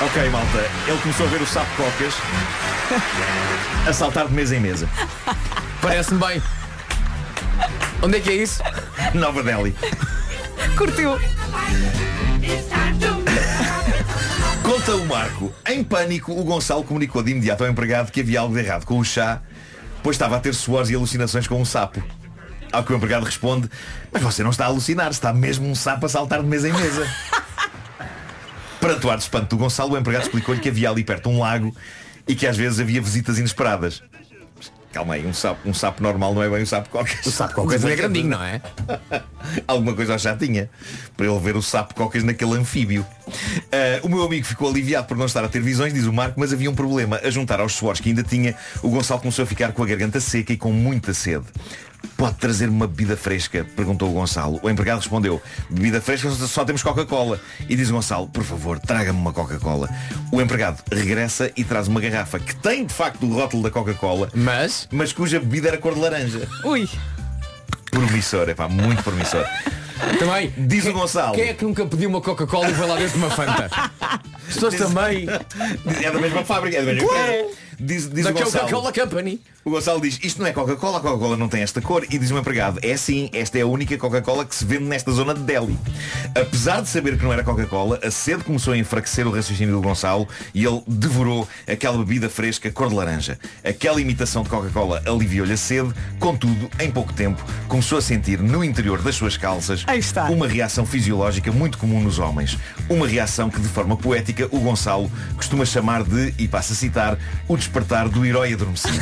[0.00, 2.14] Ok, malta, ele começou a ver o sapo cocas
[3.88, 4.88] a saltar de mesa em mesa.
[5.80, 6.42] Parece-me bem.
[8.02, 8.62] Onde é que é isso?
[9.14, 9.74] Nova Delhi.
[10.76, 11.18] Curtiu.
[14.62, 15.52] Conta o Marco.
[15.68, 18.98] Em pânico, o Gonçalo comunicou de imediato ao empregado que havia algo de errado com
[18.98, 19.40] o chá,
[20.02, 22.02] pois estava a ter suores e alucinações com um sapo.
[22.72, 23.70] Ao que o empregado responde,
[24.10, 26.72] mas você não está a alucinar, está mesmo um sapo a saltar de mesa em
[26.72, 27.06] mesa.
[28.80, 31.74] Para atuar de espanto do Gonçalo, o empregado explicou-lhe que havia ali perto um lago
[32.26, 34.02] e que às vezes havia visitas inesperadas.
[34.92, 37.24] Calma aí, um sapo, um sapo normal não é bem um sapo cocas.
[37.24, 38.60] O sapo cocas é grandinho, não é?
[39.66, 40.68] Alguma coisa já tinha
[41.16, 43.06] para ele ver o sapo cocas naquele anfíbio.
[43.72, 46.38] Ah, o meu amigo ficou aliviado por não estar a ter visões, diz o Marco,
[46.38, 47.20] mas havia um problema.
[47.24, 50.20] A juntar aos suores que ainda tinha, o Gonçalo começou a ficar com a garganta
[50.20, 51.46] seca e com muita sede.
[52.16, 53.66] Pode trazer uma bebida fresca?
[53.76, 54.60] Perguntou o Gonçalo.
[54.62, 57.40] O empregado respondeu, bebida fresca só- temos Coca-Cola.
[57.68, 59.88] E diz o Gonçalo, por favor, traga-me uma Coca-Cola.
[60.30, 64.28] O empregado regressa e traz uma garrafa que tem de facto o rótulo da Coca-Cola,
[64.34, 66.48] mas, mas cuja bebida era cor de laranja.
[66.64, 66.88] Ui.
[67.90, 69.44] Promissor, é pá, muito promissor.
[70.18, 70.52] Também.
[70.56, 71.34] Diz o Gonçalo.
[71.34, 73.68] Quem é que nunca pediu uma Coca-Cola e foi lá dentro de uma Fanta?
[74.48, 75.26] As pessoas também.
[76.02, 77.46] É da mesma fábrica, é da mesma empresa.
[77.82, 78.68] Diz, diz o Gonçalo.
[78.68, 79.40] Coca-Cola Company.
[79.64, 82.04] O Gonçalo diz, isto não é Coca-Cola, a Coca-Cola não tem esta cor.
[82.08, 85.10] E diz o empregado, é sim, esta é a única Coca-Cola que se vende nesta
[85.10, 85.76] zona de Delhi.
[86.34, 89.80] Apesar de saber que não era Coca-Cola, a sede começou a enfraquecer o raciocínio do
[89.80, 93.38] Gonçalo e ele devorou aquela bebida fresca cor de laranja.
[93.64, 98.62] Aquela imitação de Coca-Cola aliviou-lhe a sede, contudo, em pouco tempo, começou a sentir no
[98.62, 99.84] interior das suas calças
[100.30, 102.58] uma reação fisiológica muito comum nos homens.
[102.88, 107.18] Uma reação que, de forma poética, o Gonçalo costuma chamar de, e passa a citar,
[107.48, 109.00] o despertar do herói adormecido.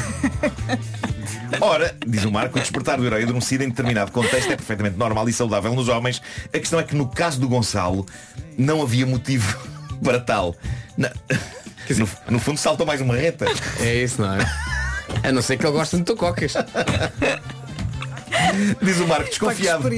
[1.61, 5.29] Ora, diz o Marco, o despertar do herói adormecido em determinado contexto é perfeitamente normal
[5.29, 6.23] e saudável nos homens.
[6.55, 8.07] A questão é que no caso do Gonçalo
[8.57, 9.59] não havia motivo
[10.05, 10.55] para tal.
[10.97, 11.11] Na-
[11.99, 13.47] No, no fundo saltou mais uma reta.
[13.81, 14.39] É isso, não é?
[15.25, 16.55] A não ser que ele goste de cocas.
[18.83, 19.89] Diz o Marco, desconfiado.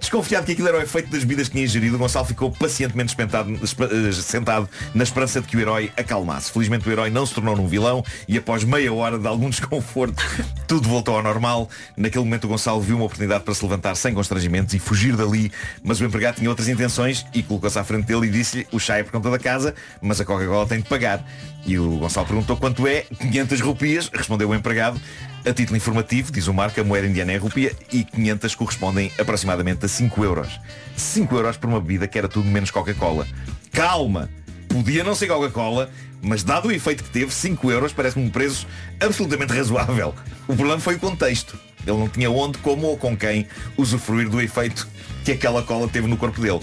[0.00, 3.14] Desconfiado que aquilo era o efeito das bebidas que tinha ingerido, o Gonçalo ficou pacientemente
[3.18, 6.50] eh, sentado na esperança de que o herói acalmasse.
[6.50, 10.22] Felizmente o herói não se tornou num vilão e após meia hora de algum desconforto,
[10.66, 11.68] tudo voltou ao normal.
[11.96, 15.50] Naquele momento o Gonçalo viu uma oportunidade para se levantar sem constrangimentos e fugir dali,
[15.82, 18.96] mas o empregado tinha outras intenções e colocou-se à frente dele e disse-lhe o chá
[18.98, 21.24] é por conta da casa, mas a Coca-Cola tem de pagar.
[21.66, 25.00] E o Gonçalo perguntou quanto é, 500 rupias, respondeu o empregado.
[25.44, 29.84] A título informativo, diz o Marco, a moeda indiana é rupia e 500 correspondem aproximadamente
[29.84, 30.60] a 5 euros.
[30.96, 33.26] 5 euros por uma bebida que era tudo menos Coca-Cola.
[33.72, 34.28] Calma!
[34.68, 38.66] Podia não ser Coca-Cola, mas dado o efeito que teve, 5 euros parece-me um preço
[39.00, 40.14] absolutamente razoável.
[40.46, 41.58] O problema foi o contexto.
[41.86, 43.46] Ele não tinha onde, como ou com quem
[43.76, 44.86] usufruir do efeito
[45.24, 46.60] que aquela cola teve no corpo dele.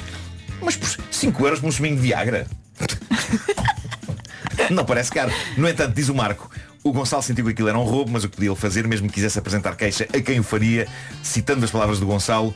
[0.62, 2.46] Mas por 5 euros por um suminho de Viagra?
[4.70, 5.32] Não parece caro.
[5.58, 6.50] No entanto, diz o Marco,
[6.86, 9.08] o Gonçalo sentiu que aquilo era um roubo, mas o que podia ele fazer, mesmo
[9.08, 10.88] que quisesse apresentar queixa a quem o faria,
[11.24, 12.54] citando as palavras do Gonçalo,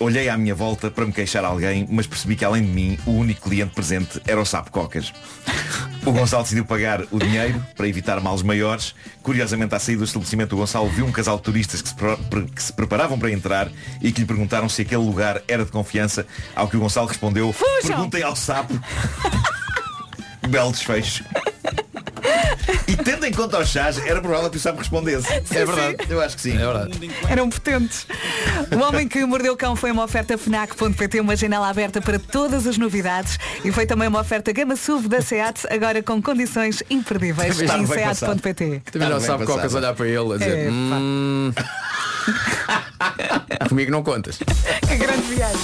[0.00, 2.98] olhei à minha volta para me queixar a alguém, mas percebi que além de mim,
[3.04, 5.12] o único cliente presente era o Sapo Cocas.
[6.06, 8.94] O Gonçalo decidiu pagar o dinheiro para evitar males maiores.
[9.22, 11.94] Curiosamente, à saída do estabelecimento, o Gonçalo viu um casal de turistas que se,
[12.54, 16.26] que se preparavam para entrar e que lhe perguntaram se aquele lugar era de confiança,
[16.56, 18.72] ao que o Gonçalo respondeu, perguntem ao sapo.
[20.48, 21.22] Belo desfecho.
[22.86, 25.26] E tendo em conta os chás, era provável que o Sam respondesse.
[25.32, 26.54] é verdade, eu acho que sim.
[26.54, 27.10] É verdade.
[27.28, 28.06] Eram potentes.
[28.74, 32.66] O Homem que Mordeu o Cão foi uma oferta FNAC.pt, uma janela aberta para todas
[32.66, 37.60] as novidades e foi também uma oferta Gama SUV da SEAT, agora com condições imperdíveis
[37.60, 38.82] em SEAT.pt.
[38.92, 40.70] Também já sabe cocas olhar para ele a dizer Epá.
[40.72, 41.52] "Hum,
[43.68, 44.38] Comigo não contas.
[44.38, 45.60] Que grande viagem.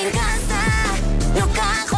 [0.00, 1.97] Em casa, no carro.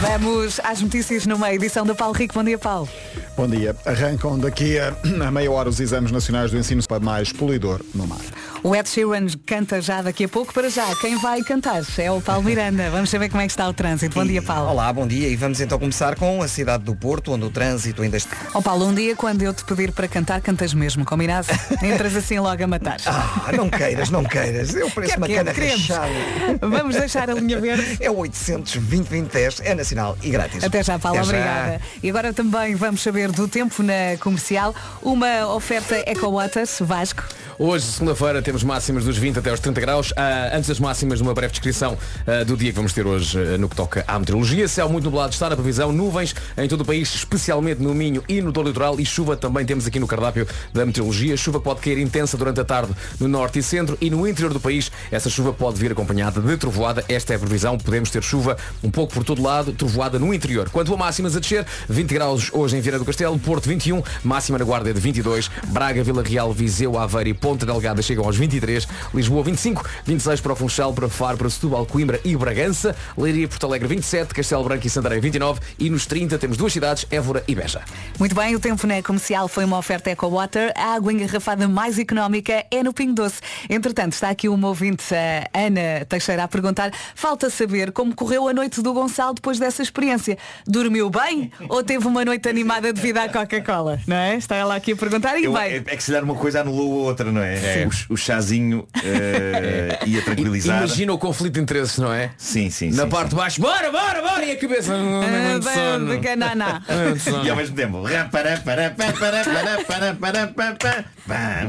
[0.00, 2.34] Vamos às notícias numa edição do Paulo Rico.
[2.34, 2.88] Bom dia, Paulo.
[3.36, 3.74] Bom dia.
[3.84, 4.94] Arrancam daqui a,
[5.26, 8.20] a meia hora os exames nacionais do ensino para mais polidor no mar.
[8.62, 10.52] O Ed Sheeran canta já daqui a pouco.
[10.52, 12.90] Para já, quem vai cantar é o Paulo Miranda.
[12.90, 14.14] Vamos saber como é que está o trânsito.
[14.14, 14.70] Bom dia, Paulo.
[14.70, 15.28] Olá, bom dia.
[15.28, 18.36] E vamos então começar com a cidade do Porto, onde o trânsito ainda está.
[18.54, 21.46] Ó Paulo, um dia quando eu te pedir para cantar, cantas mesmo, combinado?
[21.82, 22.96] Entras assim logo a matar.
[23.06, 24.74] Ah, não queiras, não queiras.
[24.74, 26.12] Eu pareço Quer uma que cana rachada.
[26.60, 27.98] Vamos deixar a linha verde.
[28.00, 30.64] É o 800 2010 é nacional e grátis.
[30.64, 31.32] Até já, Paulo, Até já.
[31.32, 31.80] obrigada.
[32.02, 34.74] E agora também vamos saber do tempo na comercial.
[35.00, 37.22] Uma oferta Eco Waters, Vasco.
[37.60, 40.14] Hoje, segunda-feira, temos máximas dos 20 até aos 30 graus.
[40.16, 43.58] Ah, antes das máximas, uma breve descrição ah, do dia que vamos ter hoje ah,
[43.58, 44.68] no que toca à meteorologia.
[44.68, 48.40] Céu muito nublado está na previsão, nuvens em todo o país, especialmente no Minho e
[48.40, 49.00] no todo o litoral.
[49.00, 51.36] E chuva também temos aqui no cardápio da meteorologia.
[51.36, 53.98] Chuva pode cair intensa durante a tarde no norte e centro.
[54.00, 57.04] E no interior do país, essa chuva pode vir acompanhada de trovoada.
[57.08, 57.76] Esta é a previsão.
[57.76, 60.70] Podemos ter chuva um pouco por todo lado, trovoada no interior.
[60.70, 64.58] Quanto a máximas a descer, 20 graus hoje em Vieira do Castelo, Porto 21, máxima
[64.58, 68.86] na Guarda de 22, Braga, Vila Real, Viseu, Aveiro e Ponta Delgada chegam aos 23,
[69.14, 73.46] Lisboa 25, 26 para o Funchal, para Faro, para Setúbal, Coimbra e Bragança, Leiria e
[73.46, 77.42] Porto Alegre 27, Castelo Branco e Santarém 29 e nos 30 temos duas cidades, Évora
[77.48, 77.80] e Beja.
[78.18, 80.74] Muito bem, o tempo na comercial foi uma oferta Eco Water.
[80.76, 83.40] A água engarrafada mais económica é no Pingo Doce.
[83.70, 88.52] Entretanto, está aqui uma ouvinte, a Ana Teixeira, a perguntar, falta saber como correu a
[88.52, 90.36] noite do Gonçalo depois dessa experiência.
[90.66, 93.98] Dormiu bem ou teve uma noite animada devido à Coca-Cola?
[94.06, 94.36] Não é?
[94.36, 95.62] Está ela aqui a perguntar e Eu- bem.
[95.62, 97.86] é, é que se dar uma coisa anulou a outra, não é?
[98.10, 100.78] O, o chazinho eh, ia tranquilizar.
[100.78, 102.30] Imagina o conflito de interesses, não é?
[102.36, 104.92] Sim, sim, Na sim, parte de baixo, bora, bora, bora, e a cabeça.
[104.92, 107.46] De de de.
[107.46, 108.02] E ao mesmo tempo.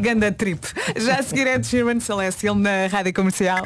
[0.02, 0.60] Ganda trip.
[0.98, 3.66] Já a seguir Ed Sheeran Celestial na Rádio Comercial.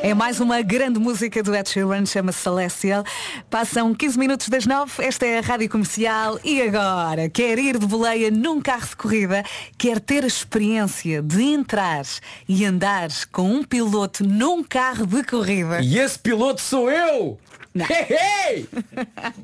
[0.00, 3.04] É mais uma grande música do Ed Sheeran, chama-se Celestial.
[3.50, 7.86] Passam 15 minutos das 9, esta é a Rádio Comercial e agora quer ir de
[7.86, 9.44] boleia num carro de corrida,
[9.76, 12.04] quer ter a experiência de entrar
[12.48, 15.80] e andar com um piloto num carro de corrida.
[15.82, 17.38] E esse piloto sou eu!
[17.76, 18.68] Hey, hey!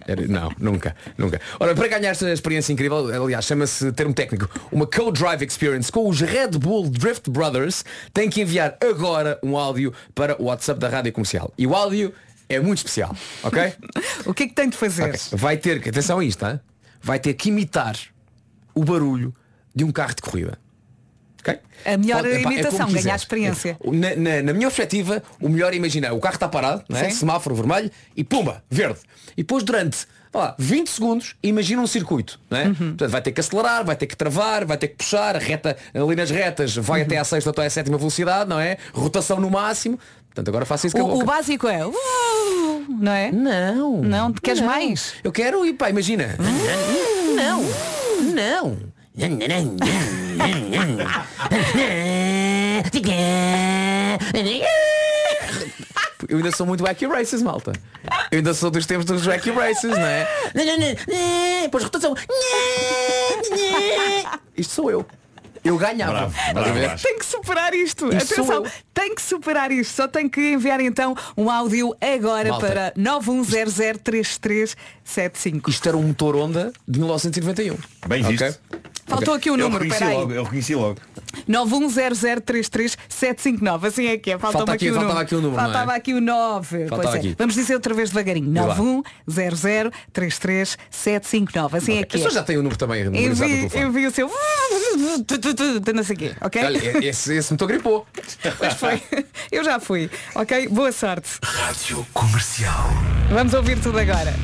[0.06, 1.40] Era- Não, nunca, nunca.
[1.60, 6.20] Ora, para ganhar esta experiência incrível, aliás, chama-se termo técnico, uma Co-Drive Experience com os
[6.20, 11.12] Red Bull Drift Brothers, tem que enviar agora um áudio para o WhatsApp da Rádio
[11.12, 11.52] Comercial.
[11.56, 12.12] E o áudio
[12.48, 13.72] é muito especial, ok?
[14.26, 15.10] O que é que tem de fazer?
[15.10, 15.20] Ok.
[15.32, 16.58] Vai ter que, atenção a isto, hein?
[17.02, 17.96] vai ter que imitar
[18.74, 19.34] o barulho
[19.74, 20.58] de um carro de corrida.
[21.84, 23.20] A melhor Pode- é imitação, ganhar quiseres.
[23.22, 23.78] experiência.
[23.84, 27.10] Na, na- na minha perspectiva, o melhor é imaginar, o carro está parado, não é?
[27.10, 29.00] Semáforo vermelho e pumba, verde.
[29.36, 32.40] E depois durante lá, 20 segundos imagina um circuito.
[32.50, 32.64] Não é?
[32.68, 32.74] Uhum.
[32.74, 36.16] Portanto, vai ter que acelerar, vai ter que travar, vai ter que puxar, reta ali
[36.16, 37.06] nas retas vai Uhum.
[37.06, 38.78] até à sexta ou até à sétima velocidade, não é?
[38.92, 39.98] Rotação no máximo.
[40.26, 41.86] Portanto, agora faça isso com O, o básico é.
[41.86, 41.94] "Uh",
[42.88, 43.30] não é?
[43.30, 44.00] Não.
[44.02, 44.66] Não, queres Não.
[44.68, 45.14] mais?
[45.22, 46.34] Eu quero ir, pá, imagina.
[47.36, 47.62] Não.
[48.34, 48.76] Não.
[56.28, 57.72] Eu ainda sou muito wacky races, malta.
[58.32, 60.26] Eu ainda sou dos tempos dos wacky races, não é?
[61.62, 62.16] Depois rotação.
[64.56, 65.06] Isto sou eu.
[65.62, 66.32] Eu ganhava.
[66.52, 67.02] Bravo, bravo.
[67.02, 68.10] Tem que superar isto.
[68.26, 69.94] Sou Atenção, tem que superar isto.
[69.94, 72.66] Só tem que enviar então um áudio agora Malta.
[72.66, 75.68] para 910033375.
[75.68, 77.78] Isto era um motor Honda de 1991.
[78.06, 78.58] Bem visto.
[79.06, 80.14] Faltou aqui um Eu número, peraí.
[80.14, 80.96] logo, eu reconheci logo.
[81.48, 83.86] 910033759.
[83.86, 84.38] Assim é que é.
[84.38, 85.24] Falta Falta aqui, aqui- o faltava número.
[85.26, 85.64] aqui o número, é?
[85.64, 86.78] Faltava aqui o 9.
[86.88, 87.18] Faltava Pois é.
[87.18, 87.34] aqui.
[87.38, 88.52] Vamos dizer outra vez devagarinho.
[88.52, 88.76] Vai lá.
[89.28, 91.76] 910033759.
[91.76, 92.18] Assim é A que é.
[92.18, 93.84] pessoa já tem o número também memorizado no Envie, telefone.
[93.90, 94.30] envie o seu.
[95.94, 96.64] Não sei o quê, ok?
[96.64, 98.06] Olha, esse, esse motor gripou.
[98.58, 99.02] Pois foi.
[99.52, 100.10] Eu já fui.
[100.34, 100.68] Ok?
[100.68, 101.30] Boa sorte.
[101.42, 102.88] Rádio Comercial.
[103.30, 104.34] Vamos ouvir tudo agora.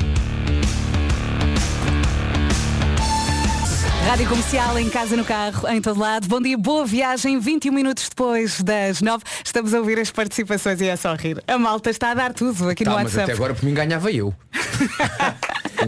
[4.06, 6.26] Rádio Comercial, em casa, no carro, em todo lado.
[6.26, 7.38] Bom dia, boa viagem.
[7.38, 11.42] 21 minutos depois das 9, estamos a ouvir as participações e é só rir.
[11.46, 13.24] A malta está a dar tudo aqui Tá, no mas WhatsApp.
[13.24, 14.34] até agora por mim ganhava eu.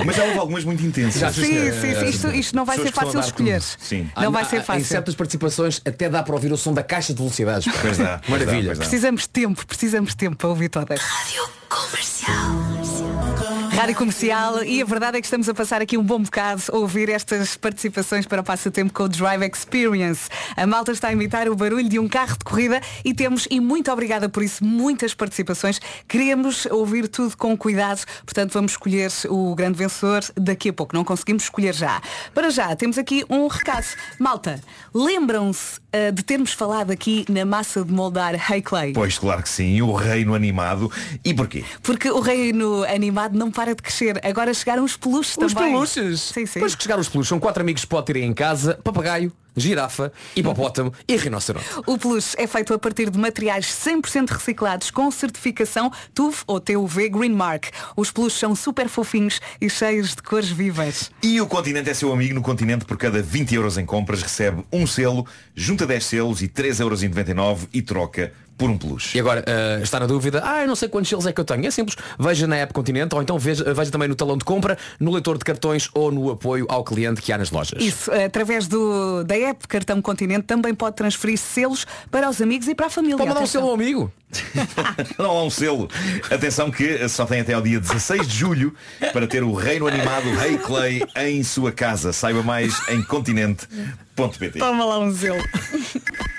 [0.06, 1.20] Mas já houve algumas muito intensas.
[1.20, 2.06] Já, Sim, sim, sim.
[2.06, 3.60] Isto, isto não vai ser fácil escolher.
[3.60, 4.10] Sim.
[4.16, 4.84] Não vai Há- ser há- Em fácil.
[4.86, 7.70] certas participações até dá para ouvir o som da caixa de velocidades.
[7.82, 8.66] Pois dá, pois dá, Maravilha.
[8.68, 8.84] pois dá.
[8.86, 10.98] Precisamos de tempo, precisamos de tempo para ouvir todas.
[10.98, 13.51] Rádio Comercial.
[13.82, 16.76] Rádio Comercial e a verdade é que estamos a passar aqui um bom bocado a
[16.76, 20.30] ouvir estas participações para o passatempo com o Drive Experience.
[20.56, 23.58] A malta está a imitar o barulho de um carro de corrida e temos, e
[23.58, 25.80] muito obrigada por isso, muitas participações.
[26.06, 30.94] Queremos ouvir tudo com cuidado, portanto vamos escolher o grande vencedor daqui a pouco.
[30.94, 32.00] Não conseguimos escolher já.
[32.32, 33.86] Para já, temos aqui um recado.
[34.16, 34.60] Malta,
[34.94, 38.92] lembram-se uh, de termos falado aqui na massa de moldar Hey Clay?
[38.92, 40.90] Pois claro que sim, o reino animado.
[41.24, 41.64] E porquê?
[41.82, 44.20] Porque o reino animado não para de crescer.
[44.24, 45.72] Agora chegaram os peluches Os também.
[45.72, 46.20] peluches.
[46.20, 46.54] Sim, sim.
[46.54, 49.32] Depois que chegar os peluches, são quatro amigos que pode ter aí em casa, papagaio,
[49.56, 51.66] girafa, hipopótamo e rinoceronte.
[51.86, 57.08] O peluche é feito a partir de materiais 100% reciclados com certificação TUV ou TUV
[57.08, 57.66] Green Mark.
[57.96, 61.10] Os peluches são super fofinhos e cheios de cores vivas.
[61.22, 64.64] E o Continente é seu amigo no Continente por cada 20 euros em compras recebe
[64.72, 69.16] um selo, junta 10 selos e 3,99€ e troca por um peluche.
[69.16, 71.44] E agora, eh, está na dúvida, ah, eu não sei quantos selos é que eu
[71.44, 71.66] tenho.
[71.66, 74.78] É simples, veja na app Continente ou então veja, veja também no talão de compra,
[75.00, 77.82] no leitor de cartões ou no apoio ao cliente que há nas lojas.
[77.82, 82.74] Isso, através do, da app Cartão Continente também pode transferir selos para os amigos e
[82.74, 83.16] para a família.
[83.16, 84.12] Pode mandar um selo ao amigo.
[85.18, 85.88] Não há um selo.
[86.30, 88.74] Atenção que só tem até ao dia 16 de julho
[89.12, 92.12] para ter o reino animado Hey Clay em sua casa.
[92.12, 94.58] Saiba mais em continente.pt.
[94.58, 95.42] Toma lá um selo.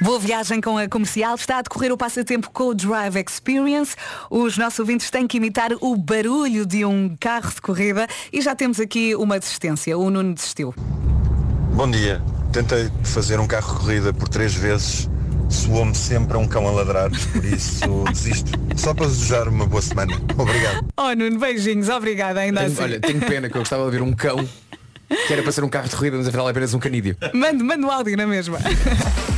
[0.00, 1.34] Boa viagem com a comercial.
[1.34, 3.94] Está a decorrer o passatempo com o Drive Experience.
[4.30, 8.54] Os nossos ouvintes têm que imitar o barulho de um carro de corrida e já
[8.54, 9.96] temos aqui uma desistência.
[9.98, 10.74] O Nuno desistiu.
[11.74, 12.22] Bom dia.
[12.52, 15.08] Tentei fazer um carro de corrida por três vezes.
[15.50, 18.52] Soou-me sempre a um cão a ladrar, por isso desisto.
[18.76, 20.14] Só para desejar uma boa semana.
[20.38, 20.86] Obrigado.
[20.96, 21.88] Oh Nuno, beijinhos.
[21.90, 22.82] Obrigada ainda Tenho- assim.
[22.82, 24.48] olha, tenho pena que eu gostava de ver um cão
[25.26, 27.16] que era para ser um carro de corrida, mas afinal é apenas um canídeo.
[27.34, 28.58] Mande, mande o áudio na mesma.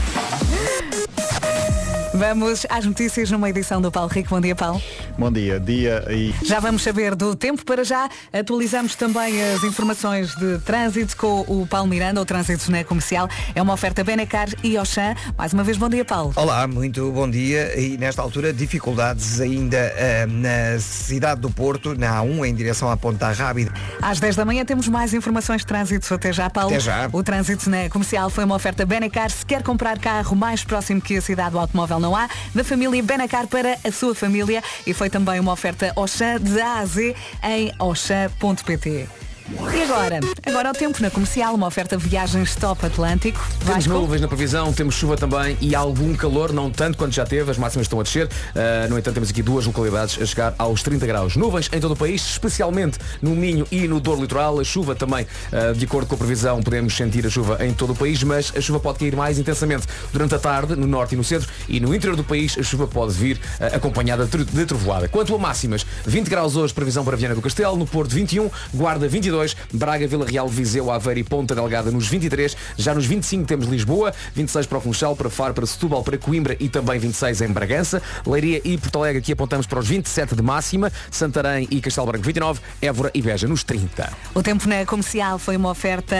[2.22, 4.28] Vamos às notícias numa edição do Paulo Rico.
[4.30, 4.80] Bom dia, Paulo.
[5.18, 8.08] Bom dia, dia e Já vamos saber do tempo para já.
[8.32, 13.28] Atualizamos também as informações de trânsito com o Paulo Miranda, o trânsito na comercial.
[13.56, 15.16] É uma oferta Benecar e Oxã.
[15.36, 16.32] Mais uma vez, bom dia, Paulo.
[16.36, 17.76] Olá, muito bom dia.
[17.76, 22.96] E nesta altura, dificuldades ainda ah, na cidade do Porto, na A1, em direção à
[22.96, 23.72] Ponta Rábida.
[24.00, 26.14] Às 10 da manhã temos mais informações de trânsito.
[26.14, 26.70] Até já, Paulo.
[26.70, 27.10] Até já.
[27.12, 29.28] O trânsito na comercial foi uma oferta Benecar.
[29.28, 33.02] Se quer comprar carro mais próximo que a cidade do automóvel não há, da família
[33.02, 34.62] Benacar para a sua família.
[34.86, 39.31] E foi também uma oferta Oxã de A a Z em oxã.pt.
[39.74, 40.20] E agora?
[40.46, 43.40] Agora o tempo na comercial, uma oferta viagens top Atlântico.
[43.58, 43.92] Temos Vasco?
[43.92, 47.58] nuvens na previsão, temos chuva também e algum calor, não tanto quanto já teve, as
[47.58, 48.26] máximas estão a descer.
[48.26, 51.36] Uh, no entanto, temos aqui duas localidades a chegar aos 30 graus.
[51.36, 54.60] Nuvens em todo o país, especialmente no Minho e no Douro Litoral.
[54.60, 57.92] A chuva também, uh, de acordo com a previsão, podemos sentir a chuva em todo
[57.92, 61.16] o país, mas a chuva pode cair mais intensamente durante a tarde, no norte e
[61.16, 64.66] no centro, e no interior do país a chuva pode vir uh, acompanhada de de
[64.66, 65.08] trovoada.
[65.08, 69.08] Quanto a máximas, 20 graus hoje, previsão para Viana do Castelo, no Porto 21, Guarda
[69.08, 69.41] 22,
[69.72, 74.14] Braga, Vila Real, Viseu, Aveiro e Ponta Delgada nos 23, já nos 25 temos Lisboa,
[74.34, 78.00] 26 para o Funchal, para Faro, para Setúbal, para Coimbra e também 26 em Bragança,
[78.26, 82.24] Leiria e Porto Alegre aqui apontamos para os 27 de máxima, Santarém e Castelo Branco
[82.24, 84.12] 29, Évora e Beja nos 30.
[84.34, 86.16] O tempo na comercial foi uma oferta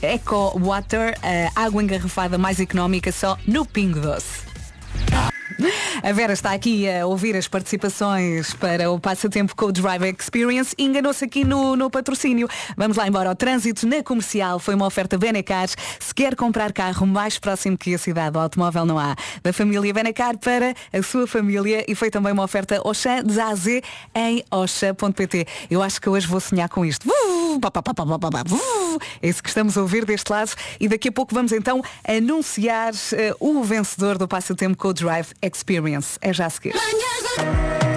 [0.00, 1.18] Eco Water,
[1.54, 4.47] água engarrafada mais económica só no Pingo Doce.
[6.02, 10.74] A Vera está aqui a ouvir as participações para o passatempo com o Drive Experience
[10.78, 12.48] enganou-se aqui no, no patrocínio.
[12.76, 13.30] Vamos lá embora.
[13.30, 15.68] O trânsito na comercial foi uma oferta Benecar.
[15.98, 19.16] Se quer comprar carro mais próximo que a cidade, o automóvel não há.
[19.42, 23.48] Da família Benecar para a sua família e foi também uma oferta Oxã de A
[23.48, 23.82] a Z
[24.14, 25.46] em oxa.pt.
[25.70, 27.08] Eu acho que hoje vou sonhar com isto.
[29.20, 32.92] É isso que estamos a ouvir deste lado e daqui a pouco vamos então anunciar
[33.12, 36.18] eh, o vencedor do passatempo com o Drive Experience.
[36.22, 36.74] É já a seguir.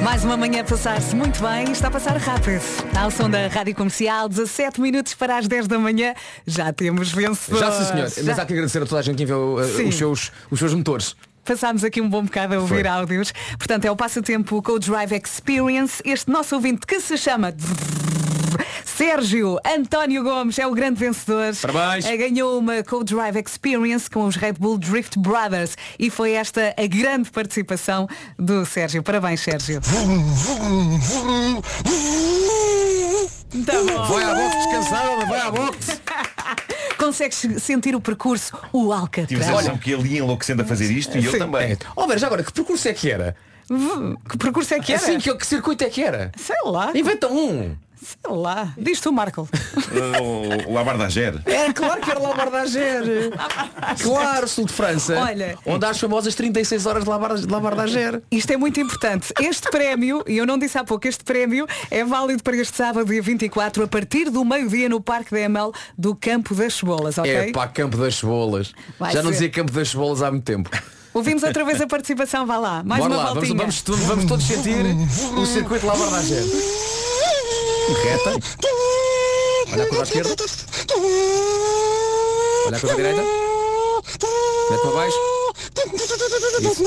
[0.03, 2.61] Mais uma manhã a passar-se muito bem está a passar rápido.
[2.99, 6.13] Ao som da Rádio Comercial, 17 minutos para as 10 da manhã,
[6.45, 7.59] já temos vencedor.
[7.59, 9.95] Já sim senhor, mas há que agradecer a toda a gente que enviou uh, os,
[9.95, 11.15] seus, os seus motores.
[11.45, 12.87] Passámos aqui um bom bocado a ouvir Foi.
[12.87, 13.31] áudios.
[13.57, 16.01] Portanto, é o passatempo com o Drive Experience.
[16.03, 17.51] Este nosso ouvinte que se chama
[18.97, 21.55] Sérgio António Gomes é o grande vencedor.
[21.61, 22.05] Parabéns.
[22.05, 26.87] Eh, Ganhou uma Co-Drive Experience com os Red Bull Drift Brothers e foi esta a
[26.87, 29.01] grande participação do Sérgio.
[29.01, 29.79] Parabéns, Sérgio.
[33.65, 34.03] Tá bom.
[34.05, 36.01] Vai à boxe descansar, homem, vai à boxe.
[36.97, 39.27] Consegues sentir o percurso, o Alcatraz.
[39.29, 41.39] Tive a sensação que ele ia enlouquecendo a fazer isto e eu Sim.
[41.39, 41.77] também.
[41.95, 43.35] Ó, Vera, já agora, que percurso é que era?
[44.29, 45.01] Que percurso é que era?
[45.01, 46.31] Assim, que, que circuito é que era?
[46.37, 46.91] Sei lá.
[46.93, 47.75] Inventa um.
[48.03, 48.73] Sei lá.
[48.77, 49.47] Diz tu, Marco.
[50.67, 51.39] O, o Labardager.
[51.45, 53.03] É claro que era Labardager.
[54.01, 55.15] claro, sul de França.
[55.19, 55.57] Olha.
[55.65, 58.21] Onde há as famosas 36 horas de Labar- de Labardager.
[58.31, 59.33] Isto é muito importante.
[59.39, 63.05] Este prémio, e eu não disse há pouco, este prémio é válido para este sábado,
[63.05, 67.31] dia 24, a partir do meio-dia no Parque da ML do Campo das Cebolas, ok?
[67.31, 68.73] É pá, Campo das Cebolas.
[68.99, 69.33] Vai Já não ser.
[69.33, 70.69] dizia Campo das Cebolas há muito tempo.
[71.13, 72.83] Ouvimos outra vez a participação, vá lá.
[72.83, 73.57] Mais Bora uma lá, vamos, voltinha.
[73.59, 74.85] vamos, to- vamos todos sentir
[75.37, 76.43] o circuito Labardager.
[77.93, 78.31] Reta.
[79.73, 80.35] Olha a curva esquerda.
[82.67, 83.21] Olha a curva direita.
[84.69, 85.17] Mete para baixo.
[86.61, 86.83] Isso.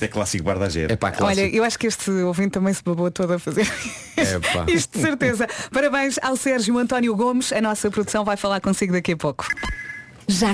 [0.00, 0.90] Isto é clássico Bardager.
[0.90, 3.70] É pá, Olha, eu acho que este ouvinte também se babou todo a fazer
[4.16, 4.64] Epá.
[4.72, 5.46] isto de certeza.
[5.70, 7.52] Parabéns ao Sérgio António Gomes.
[7.52, 9.46] A nossa produção vai falar consigo daqui a pouco.
[10.26, 10.52] Já.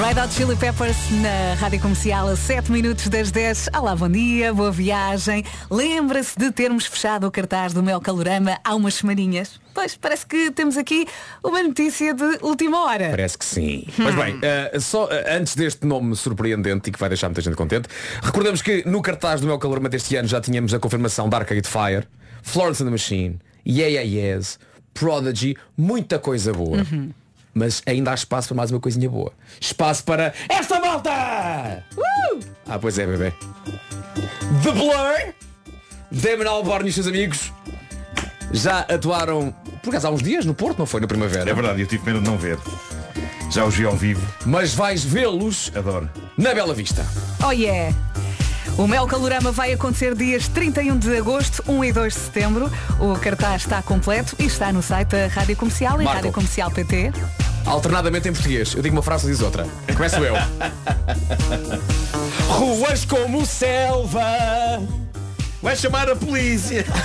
[0.00, 3.68] Red Hot Chili Peppers na Rádio Comercial a 7 minutos das 10.
[3.78, 5.44] Olá, bom dia, boa viagem.
[5.70, 9.60] Lembra-se de termos fechado o cartaz do meu calorama há umas semaninhas?
[9.74, 11.06] Pois, parece que temos aqui
[11.44, 13.10] uma notícia de última hora.
[13.10, 13.84] Parece que sim.
[13.98, 17.54] Mas bem, eh, só eh, antes deste nome surpreendente e que vai deixar muita gente
[17.54, 17.86] contente,
[18.22, 21.68] recordamos que no cartaz do meu calor deste ano já tínhamos a confirmação da Arcade
[21.68, 22.08] Fire,
[22.42, 24.58] Florence and the Machine, Yeah Yeah Yes,
[24.94, 26.78] Prodigy, muita coisa boa.
[27.54, 29.32] Mas ainda há espaço para mais uma coisinha boa.
[29.60, 31.84] Espaço para esta malta!
[31.96, 32.40] Uh!
[32.66, 33.32] Ah, pois é, bebê.
[34.62, 35.34] The Blur,
[36.10, 37.52] Damon Albarn e os seus amigos
[38.52, 41.00] já atuaram, por acaso há uns dias no Porto, não foi?
[41.00, 41.50] Na primavera.
[41.50, 42.58] É verdade, eu tive pena de não ver.
[43.50, 44.26] Já os vi ao vivo.
[44.46, 46.08] Mas vais vê-los Adoro.
[46.38, 47.04] na Bela Vista.
[47.46, 47.94] Oh yeah!
[48.78, 52.72] O Mel Calorama vai acontecer dias 31 de agosto, 1 e 2 de setembro.
[52.98, 56.12] O cartaz está completo e está no site da Rádio Comercial, Marco.
[56.12, 57.12] Rádio Comercial PT.
[57.66, 58.74] Alternadamente em português.
[58.74, 59.66] Eu digo uma frase e diz outra.
[59.94, 60.34] Começo eu.
[62.48, 64.22] Ruas como selva.
[65.62, 66.84] Vai chamar a polícia.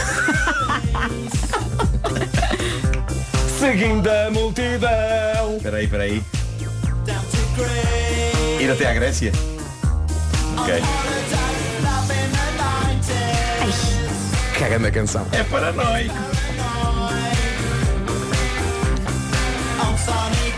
[3.60, 5.58] Seguindo a multidão.
[5.58, 6.24] Espera aí, espera aí.
[8.60, 9.32] Ir até à Grécia?
[10.58, 10.82] Ok.
[14.60, 15.28] Caga na canção.
[15.32, 16.16] É paranoico.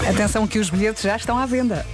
[0.10, 1.86] Atenção que os bilhetes já estão à venda.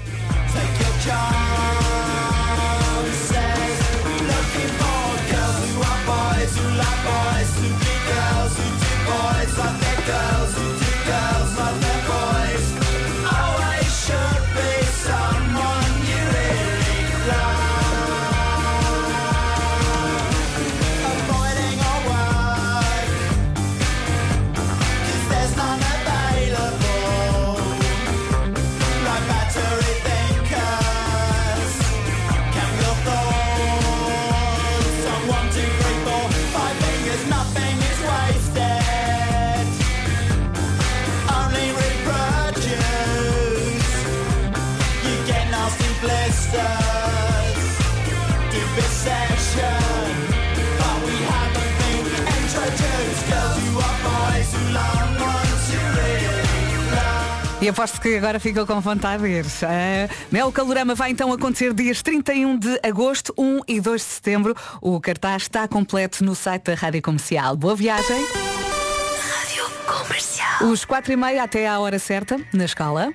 [57.65, 59.43] E aposto que agora ficou com vontade de ir.
[59.43, 64.55] Uh, Mel Calorama vai então acontecer dias 31 de agosto, 1 e 2 de setembro.
[64.79, 67.55] O cartaz está completo no site da Rádio Comercial.
[67.55, 68.23] Boa viagem.
[68.23, 70.69] Rádio Comercial.
[70.69, 73.11] Os 4 e meia até à hora certa, na escola.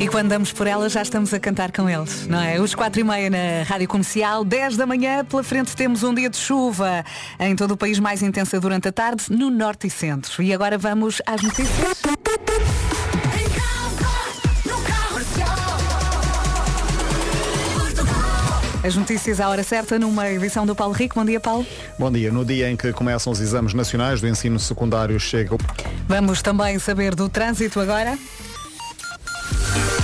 [0.00, 2.60] E quando damos por ela já estamos a cantar com eles, não é?
[2.60, 6.30] Os 4 e meia na Rádio Comercial, 10 da manhã, pela frente temos um dia
[6.30, 7.04] de chuva
[7.38, 10.42] em todo o país mais intensa durante a tarde, no norte e centro.
[10.42, 12.00] E agora vamos às notícias.
[18.82, 21.14] As notícias à hora certa numa edição do Paulo Rico.
[21.14, 21.66] Bom dia, Paulo.
[21.98, 22.32] Bom dia.
[22.32, 25.56] No dia em que começam os exames nacionais do ensino secundário chega.
[26.08, 28.18] Vamos também saber do trânsito agora.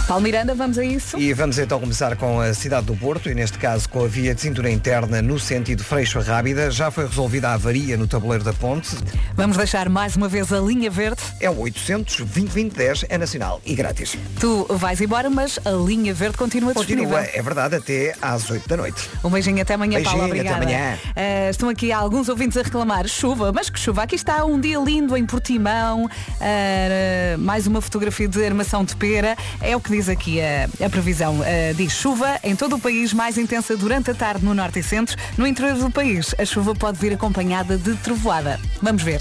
[0.06, 1.18] Paulo Miranda, vamos a isso?
[1.18, 4.32] E vamos então começar com a cidade do Porto e neste caso com a via
[4.36, 6.70] de cintura interna no sentido Freixo Rábida.
[6.70, 8.90] Já foi resolvida a avaria no tabuleiro da ponte.
[9.34, 11.20] Vamos deixar mais uma vez a linha verde.
[11.40, 14.16] É o 800 2010 é nacional e grátis.
[14.38, 17.08] Tu vais embora, mas a linha verde continua disponível.
[17.08, 19.10] Continua, é verdade, até às 8 da noite.
[19.24, 20.32] Um beijinho até amanhã, Beijinho, Paulo.
[20.32, 20.62] até Obrigada.
[20.62, 20.98] amanhã.
[21.16, 24.04] Ah, estão aqui alguns ouvintes a reclamar chuva, mas que chuva.
[24.04, 26.08] Aqui está um dia lindo em Portimão.
[26.40, 29.36] Ah, mais uma fotografia de armação de pera.
[29.60, 31.40] É o que diz aqui a, a previsão?
[31.40, 34.82] Uh, diz chuva em todo o país, mais intensa durante a tarde no norte e
[34.82, 35.16] centro.
[35.38, 38.60] No interior do país, a chuva pode vir acompanhada de trovoada.
[38.82, 39.20] Vamos ver.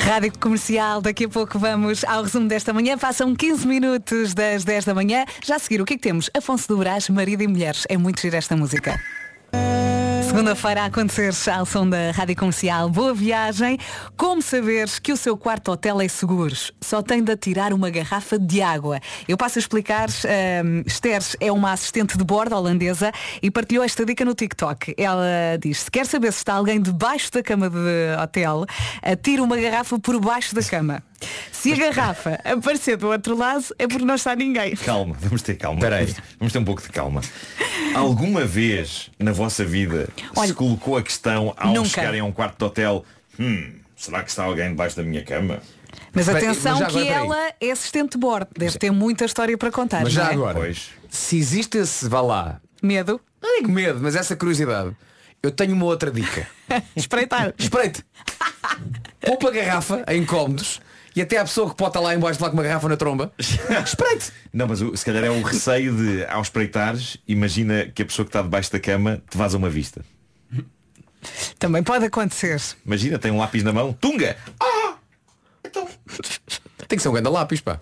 [0.00, 2.96] Rádio Comercial, daqui a pouco vamos ao resumo desta manhã.
[2.96, 5.26] Passam 15 minutos das 10 da manhã.
[5.44, 6.30] Já a seguir, o que é que temos?
[6.34, 7.86] Afonso do Brás, marido e mulheres.
[7.90, 8.98] É muito gira esta música.
[10.30, 12.88] Segunda-feira a acontecer ao som da Rádio Comercial.
[12.88, 13.76] Boa viagem.
[14.16, 16.54] Como saberes que o seu quarto hotel é seguro?
[16.80, 19.00] Só tem de atirar uma garrafa de água.
[19.26, 20.08] Eu passo a explicar.
[20.64, 23.10] Um, Esther é uma assistente de bordo holandesa
[23.42, 24.94] e partilhou esta dica no TikTok.
[24.96, 28.64] Ela diz, se quer saber se está alguém debaixo da cama de hotel,
[29.02, 31.02] atire uma garrafa por baixo da cama.
[31.52, 34.74] Se a garrafa aparecer do outro lado, é porque não está ninguém.
[34.76, 35.78] Calma, vamos ter calma.
[35.78, 36.14] Espera aí.
[36.38, 37.20] Vamos, ter um pouco de calma.
[37.94, 41.88] Alguma vez na vossa vida Olha, se colocou a questão ao nunca.
[41.88, 43.04] chegarem a um quarto de hotel,
[43.38, 45.60] hum, será que está alguém debaixo da minha cama?
[46.12, 47.08] Mas atenção mas que peraí.
[47.08, 48.48] ela é assistente de bordo.
[48.56, 50.02] Deve ter muita história para contar.
[50.02, 50.34] Mas já não é?
[50.34, 50.90] agora, Pois.
[51.10, 53.20] se existe esse, vá lá, Medo?
[53.42, 54.94] não digo medo, mas essa curiosidade,
[55.42, 56.46] eu tenho uma outra dica.
[56.96, 57.52] Espreitar.
[57.58, 58.04] Espreite.
[59.20, 60.80] Poupa a garrafa em cômodos
[61.14, 62.96] e até a pessoa que pode estar lá embaixo de lá com uma garrafa na
[62.96, 63.32] tromba.
[63.84, 64.32] Espreite.
[64.52, 68.24] Não, mas o- se calhar é o receio de, ao espreitares, imagina que a pessoa
[68.24, 70.04] que está debaixo da cama te vaza uma vista.
[71.58, 72.60] Também pode acontecer.
[72.86, 74.36] Imagina, tem um lápis na mão, tunga!
[74.58, 74.94] Ah!
[76.88, 77.78] Tem que ser um grande lápis, pá.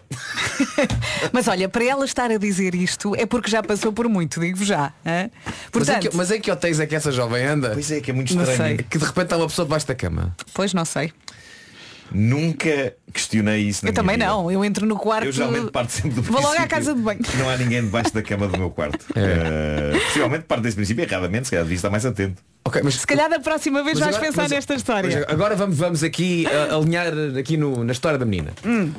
[1.32, 4.62] Mas olha, para ela estar a dizer isto é porque já passou por muito, digo
[4.64, 4.92] já.
[5.06, 5.30] hã?
[5.46, 7.70] Mas, Portanto, que, mas em que hotéis é que essa jovem anda?
[7.70, 8.76] Pois é, que é muito estranho.
[8.84, 10.36] Que de repente está uma pessoa debaixo da cama.
[10.52, 11.12] pois não sei.
[12.12, 14.26] Nunca questionei isso na Eu também vida.
[14.26, 14.50] não.
[14.50, 15.26] Eu entro no quarto.
[15.26, 17.20] Eu geralmente parto sempre do Vou logo à princípio casa de banho.
[17.38, 19.04] Não há ninguém debaixo da cama do meu quarto.
[19.14, 22.42] Eh, possivelmente parte desse princípio erradamente, se calhar devia estar mais atento.
[22.64, 25.26] Ok, mas Se calhar da próxima vez Mas vais agora- pensar mas- nesta mas história.
[25.28, 28.52] agora vamos, vamos aqui uh, alinhar aqui no- na história da menina.
[28.64, 28.92] Hum.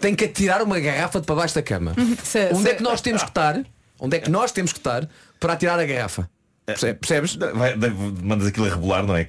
[0.00, 1.94] Tem que atirar uma garrafa de para baixo da cama.
[2.22, 3.60] Se- Onde se- é que nós temos que estar?
[3.98, 5.08] Onde é que nós temos que estar
[5.40, 6.28] para atirar a garrafa?
[6.66, 7.36] Perce- Percebes?
[7.36, 7.74] Vai-
[8.22, 9.26] mandas aquilo a rebolar, não é?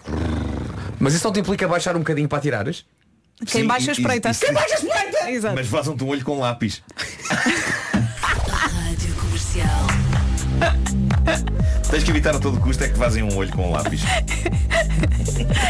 [0.99, 2.85] Mas isso não te implica baixar um bocadinho para atirares?
[3.45, 4.29] Quem Sim, baixa e- espreita.
[4.29, 5.31] e- e- Quem baixa espreita!
[5.31, 5.55] Exato.
[5.55, 6.81] Mas vazam-te um olho com lápis.
[11.89, 14.01] Tens que evitar a todo custo é que vazem um olho com lápis.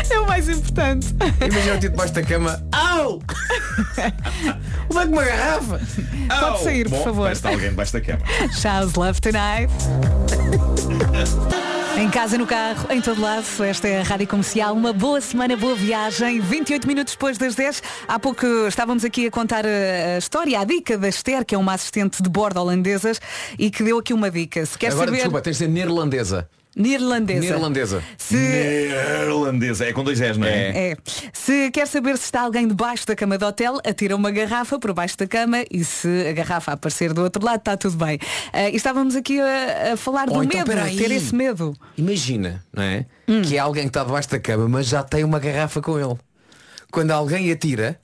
[0.10, 1.08] É o mais importante.
[1.42, 2.64] Imagina o tipo debaixo da cama.
[2.72, 3.20] Au!
[4.94, 5.82] Leva uma garrafa!
[6.40, 7.24] Pode sair, por Bom, favor.
[7.24, 8.22] parece que está alguém debaixo da cama.
[8.54, 9.74] Charles Love Tonight.
[11.98, 14.72] Em casa, no carro, em todo lado, esta é a Rádio Comercial.
[14.76, 16.40] Uma boa semana, boa viagem.
[16.40, 17.82] 28 minutos depois das 10.
[18.08, 21.58] Há pouco estávamos aqui a contar a, a história, a dica da Esther, que é
[21.58, 23.20] uma assistente de bordo holandesas
[23.58, 24.64] e que deu aqui uma dica.
[24.64, 25.18] Se quer Agora saber.
[25.18, 25.70] desculpa, tens de ser
[26.08, 26.50] neerlandesa.
[26.76, 27.42] Neerlandesa.
[27.42, 28.04] Neerlandesa.
[28.18, 28.36] Se...
[28.36, 29.86] Neerlandesa.
[29.86, 30.92] É com dois S, não é?
[30.92, 30.98] É.
[31.34, 34.94] Se quer saber se está alguém debaixo da cama do hotel, atira uma garrafa por
[34.94, 38.20] baixo da cama e se a garrafa aparecer do outro lado, está tudo bem.
[38.54, 40.96] Ah, e estávamos aqui a, a falar do então, medo, peraí.
[40.96, 41.76] ter esse medo.
[41.98, 43.06] Imagina, não é?
[43.28, 43.42] Hum.
[43.42, 46.16] Que é alguém que está debaixo da cama, mas já tem uma garrafa com ele.
[46.92, 48.00] Quando alguém atira,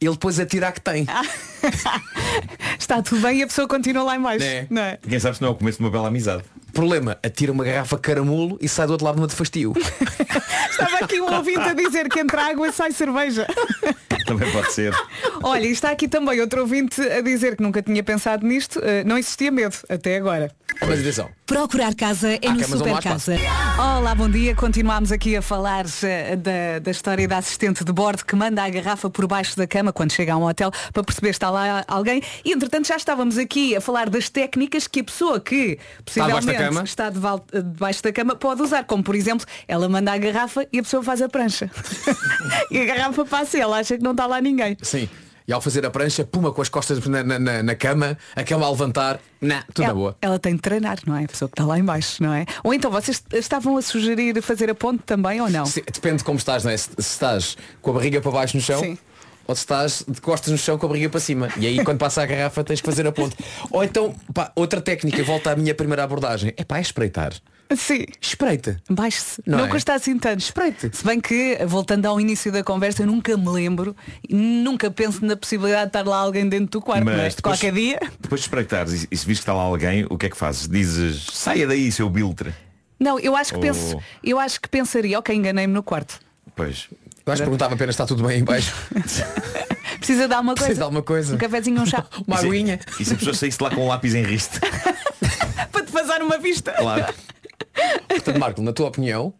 [0.00, 1.06] ele depois atira a que tem.
[2.78, 4.44] Está tudo bem e a pessoa continua lá em baixo.
[4.44, 4.66] É.
[4.70, 4.96] Não é?
[4.96, 6.42] Quem sabe se não é o começo de uma bela amizade.
[6.72, 9.72] Problema, atira uma garrafa caramulo e sai do outro lado numa de fastio.
[10.70, 13.46] Estava aqui um ouvinte a dizer que entra água e sai cerveja.
[14.26, 14.94] Também pode ser.
[15.42, 18.78] Olha, e está aqui também outro ouvinte a dizer que nunca tinha pensado nisto.
[18.80, 20.50] Ah, não existia medo até agora.
[20.86, 21.30] Mas atenção.
[21.46, 23.02] Procurar casa é Há no camas onde Super lá.
[23.02, 23.36] Casa.
[23.78, 24.56] Olá, bom dia.
[24.56, 28.68] Continuamos aqui a falar eh, da, da história da assistente de bordo que manda a
[28.68, 31.84] garrafa por baixo da cama quando chega a um hotel para perceber se está lá
[31.86, 32.20] alguém.
[32.44, 36.24] E entretanto já estávamos aqui a falar das técnicas que a pessoa que debaixo da
[36.34, 36.82] possivelmente cama?
[36.82, 38.82] está val- debaixo da cama pode usar.
[38.84, 41.70] Como por exemplo, ela manda a garrafa e a pessoa faz a prancha.
[42.72, 44.76] e a garrafa passa e ela acha que não está lá ninguém.
[44.82, 45.08] Sim.
[45.48, 48.66] E ao fazer a prancha, puma com as costas na, na, na- cama, a cama
[48.66, 50.16] a levantar, nah, tudo na ela, boa.
[50.20, 51.24] ela tem de treinar, não é?
[51.24, 52.44] A pessoa que está lá em baixo, não é?
[52.62, 55.64] Ou então vocês estavam a sugerir fazer a ponte também ou não?
[55.64, 56.76] Sim, depende de como estás, não é?
[56.76, 58.98] Se, se estás com a barriga para baixo no chão Sim.
[59.46, 61.48] ou se estás de costas no chão com a barriga para cima.
[61.56, 63.34] E aí quando passa a garrafa tens que fazer a ponte.
[63.70, 66.52] Ou então, pá, outra técnica, volta à minha primeira abordagem.
[66.58, 67.32] É pá, é espreitar.
[67.76, 68.06] Sim.
[68.20, 68.80] Espreita.
[68.88, 69.42] Baixe-se.
[69.46, 69.68] Não Não, é?
[69.68, 70.40] custa assim tanto.
[70.40, 70.90] Espreite.
[70.92, 73.94] Se bem que, voltando ao início da conversa, eu nunca me lembro,
[74.28, 77.28] nunca penso na possibilidade de estar lá alguém dentro do quarto, Mas não é?
[77.28, 77.98] depois- Qualquer dia.
[78.20, 80.36] Depois de espreitares e, e se vires que está lá alguém, o que é que
[80.36, 80.66] fazes?
[80.68, 82.54] Dizes, saia daí, seu biltre.
[82.98, 83.62] Não, eu acho que Oh.
[83.62, 86.18] penso, eu acho que pensaria, ok, enganei-me no quarto.
[86.56, 86.88] Pois.
[87.24, 88.74] Eu acho que perguntava apenas está tudo bem aí em baixo.
[89.98, 90.78] Precisa dar uma Precisa coisa.
[90.78, 91.34] de alguma coisa.
[91.34, 92.04] Um cafezinho, um chá.
[92.26, 92.80] Uma aguinha.
[92.98, 94.58] E se a pessoa saísse de lá com um lápis em riste?
[95.70, 96.72] para te fazer uma vista.
[96.72, 97.14] Claro.
[98.08, 99.32] Portanto, Marco, na tua opinião,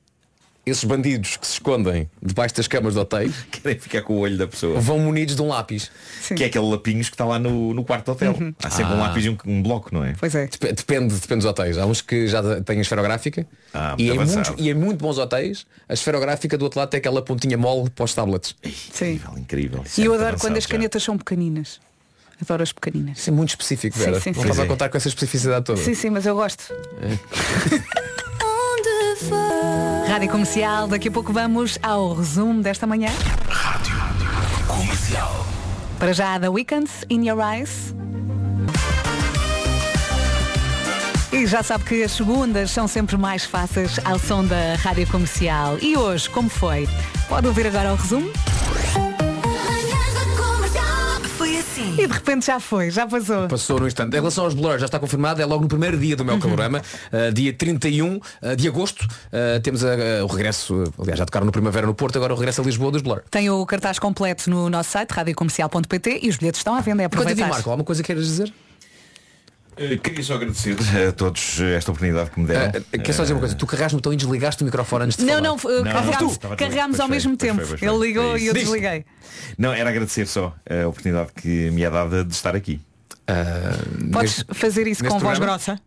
[0.67, 4.37] esses bandidos que se escondem debaixo das camas de hotéis Querem ficar com o olho
[4.37, 4.79] da pessoa.
[4.79, 5.91] vão munidos de um lápis.
[6.37, 8.37] Que é aquele lapinhos que está lá no, no quarto do hotel.
[8.39, 8.55] Uhum.
[8.63, 9.09] Há sempre um Ah.
[9.09, 10.15] lápis e um, um bloco, não é?
[10.21, 10.47] Pois é.
[10.47, 11.79] Dep- Depende, depende dos hotéis.
[11.79, 15.17] Há uns que já têm a esferográfica Ah, e, em muitos, e em muito bons
[15.17, 18.55] hotéis a esferográfica do outro lado tem aquela pontinha mole para os tablets.
[18.93, 19.19] Sim.
[19.39, 19.83] Incrível.
[19.97, 21.81] E eu adoro quando as canetas são pequeninas.
[22.41, 23.19] Adoro as pequeninas.
[23.19, 24.21] Isso é muito específico, Sim, Vera.
[24.21, 24.41] sim, Não sim.
[24.43, 24.67] estás a é.
[24.67, 25.81] contar com essa especificidade toda.
[25.83, 26.73] Sim, sim, mas eu gosto.
[30.09, 33.11] Rádio Comercial, daqui a pouco vamos ao resumo desta manhã.
[34.67, 35.47] Comercial.
[35.99, 37.95] Para já, The Weeknd, In Your Eyes.
[41.31, 45.77] E já sabe que as segundas são sempre mais fáceis ao som da Rádio Comercial.
[45.81, 46.89] E hoje, como foi?
[47.29, 48.31] Pode ouvir agora o resumo?
[51.99, 53.49] E de repente já foi, já passou.
[53.49, 54.17] Passou no instante.
[54.17, 56.81] Em relação aos blurs, já está confirmado, é logo no primeiro dia do meu calorama,
[57.13, 61.87] uh, dia 31 uh, de agosto, uh, temos o regresso, aliás, já tocaram no Primavera
[61.87, 63.23] no Porto, agora o regresso a Lisboa dos blur.
[63.31, 67.03] Tem o cartaz completo no nosso site, radiocomercial.pt e os bilhetes estão à venda.
[67.03, 67.49] É a ti, aproveitar.
[67.49, 68.53] Marco, alguma coisa queiras dizer?
[69.79, 70.77] Eh, Queria só agradecer
[71.09, 72.81] a todos esta oportunidade que me deram.
[72.81, 75.25] Uh, quer só dizer uma coisa, tu carregaste-me então e desligaste o microfone antes de
[75.25, 75.43] Não, falar.
[75.43, 77.65] não, uh, carregámos, tudo- carregámos pois ao mesmo tempo.
[77.65, 77.89] foi, foi.
[77.89, 79.05] Ele ligou É e eu desliguei.
[79.57, 82.81] Não, era agradecer só a oportunidade que me é dada de estar aqui.
[84.13, 85.81] Podes fazer isso neste com voz grossa?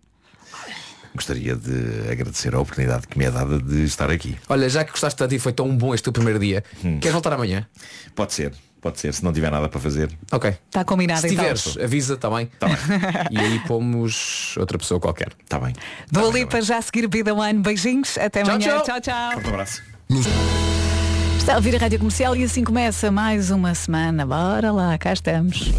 [1.13, 4.37] Gostaria de agradecer a oportunidade que me é dada de estar aqui.
[4.47, 7.33] Olha, já que gostaste tanto e foi tão bom este teu primeiro dia, queres voltar
[7.33, 7.67] amanhã?
[8.15, 10.09] Pode ser, pode ser, se não tiver nada para fazer.
[10.31, 10.49] Ok.
[10.49, 11.37] Está combinado Se então.
[11.43, 12.49] tiveres, avisa, está bem?
[12.59, 12.77] Tá bem.
[13.31, 15.31] e aí pomos outra pessoa qualquer.
[15.43, 15.73] Está bem.
[16.11, 17.59] Dua Lipa já a seguir Vida One.
[17.59, 18.17] Beijinhos.
[18.17, 18.79] Até Tchau, amanhã.
[18.79, 18.99] tchau.
[18.99, 19.01] tchau.
[19.01, 19.31] tchau.
[19.33, 19.81] Forte abraço.
[21.37, 24.25] Está a ouvir a Rádio Comercial e assim começa mais uma semana.
[24.25, 25.71] Bora lá, cá estamos.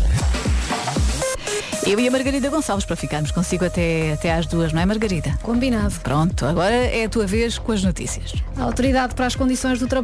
[1.84, 5.36] Eu e a Margarida Gonçalves para ficarmos consigo até, até às duas, não é Margarida?
[5.42, 5.94] Combinado.
[6.00, 8.34] Pronto, agora é a tua vez com as notícias.
[8.56, 10.00] A Autoridade para as Condições do Trabalho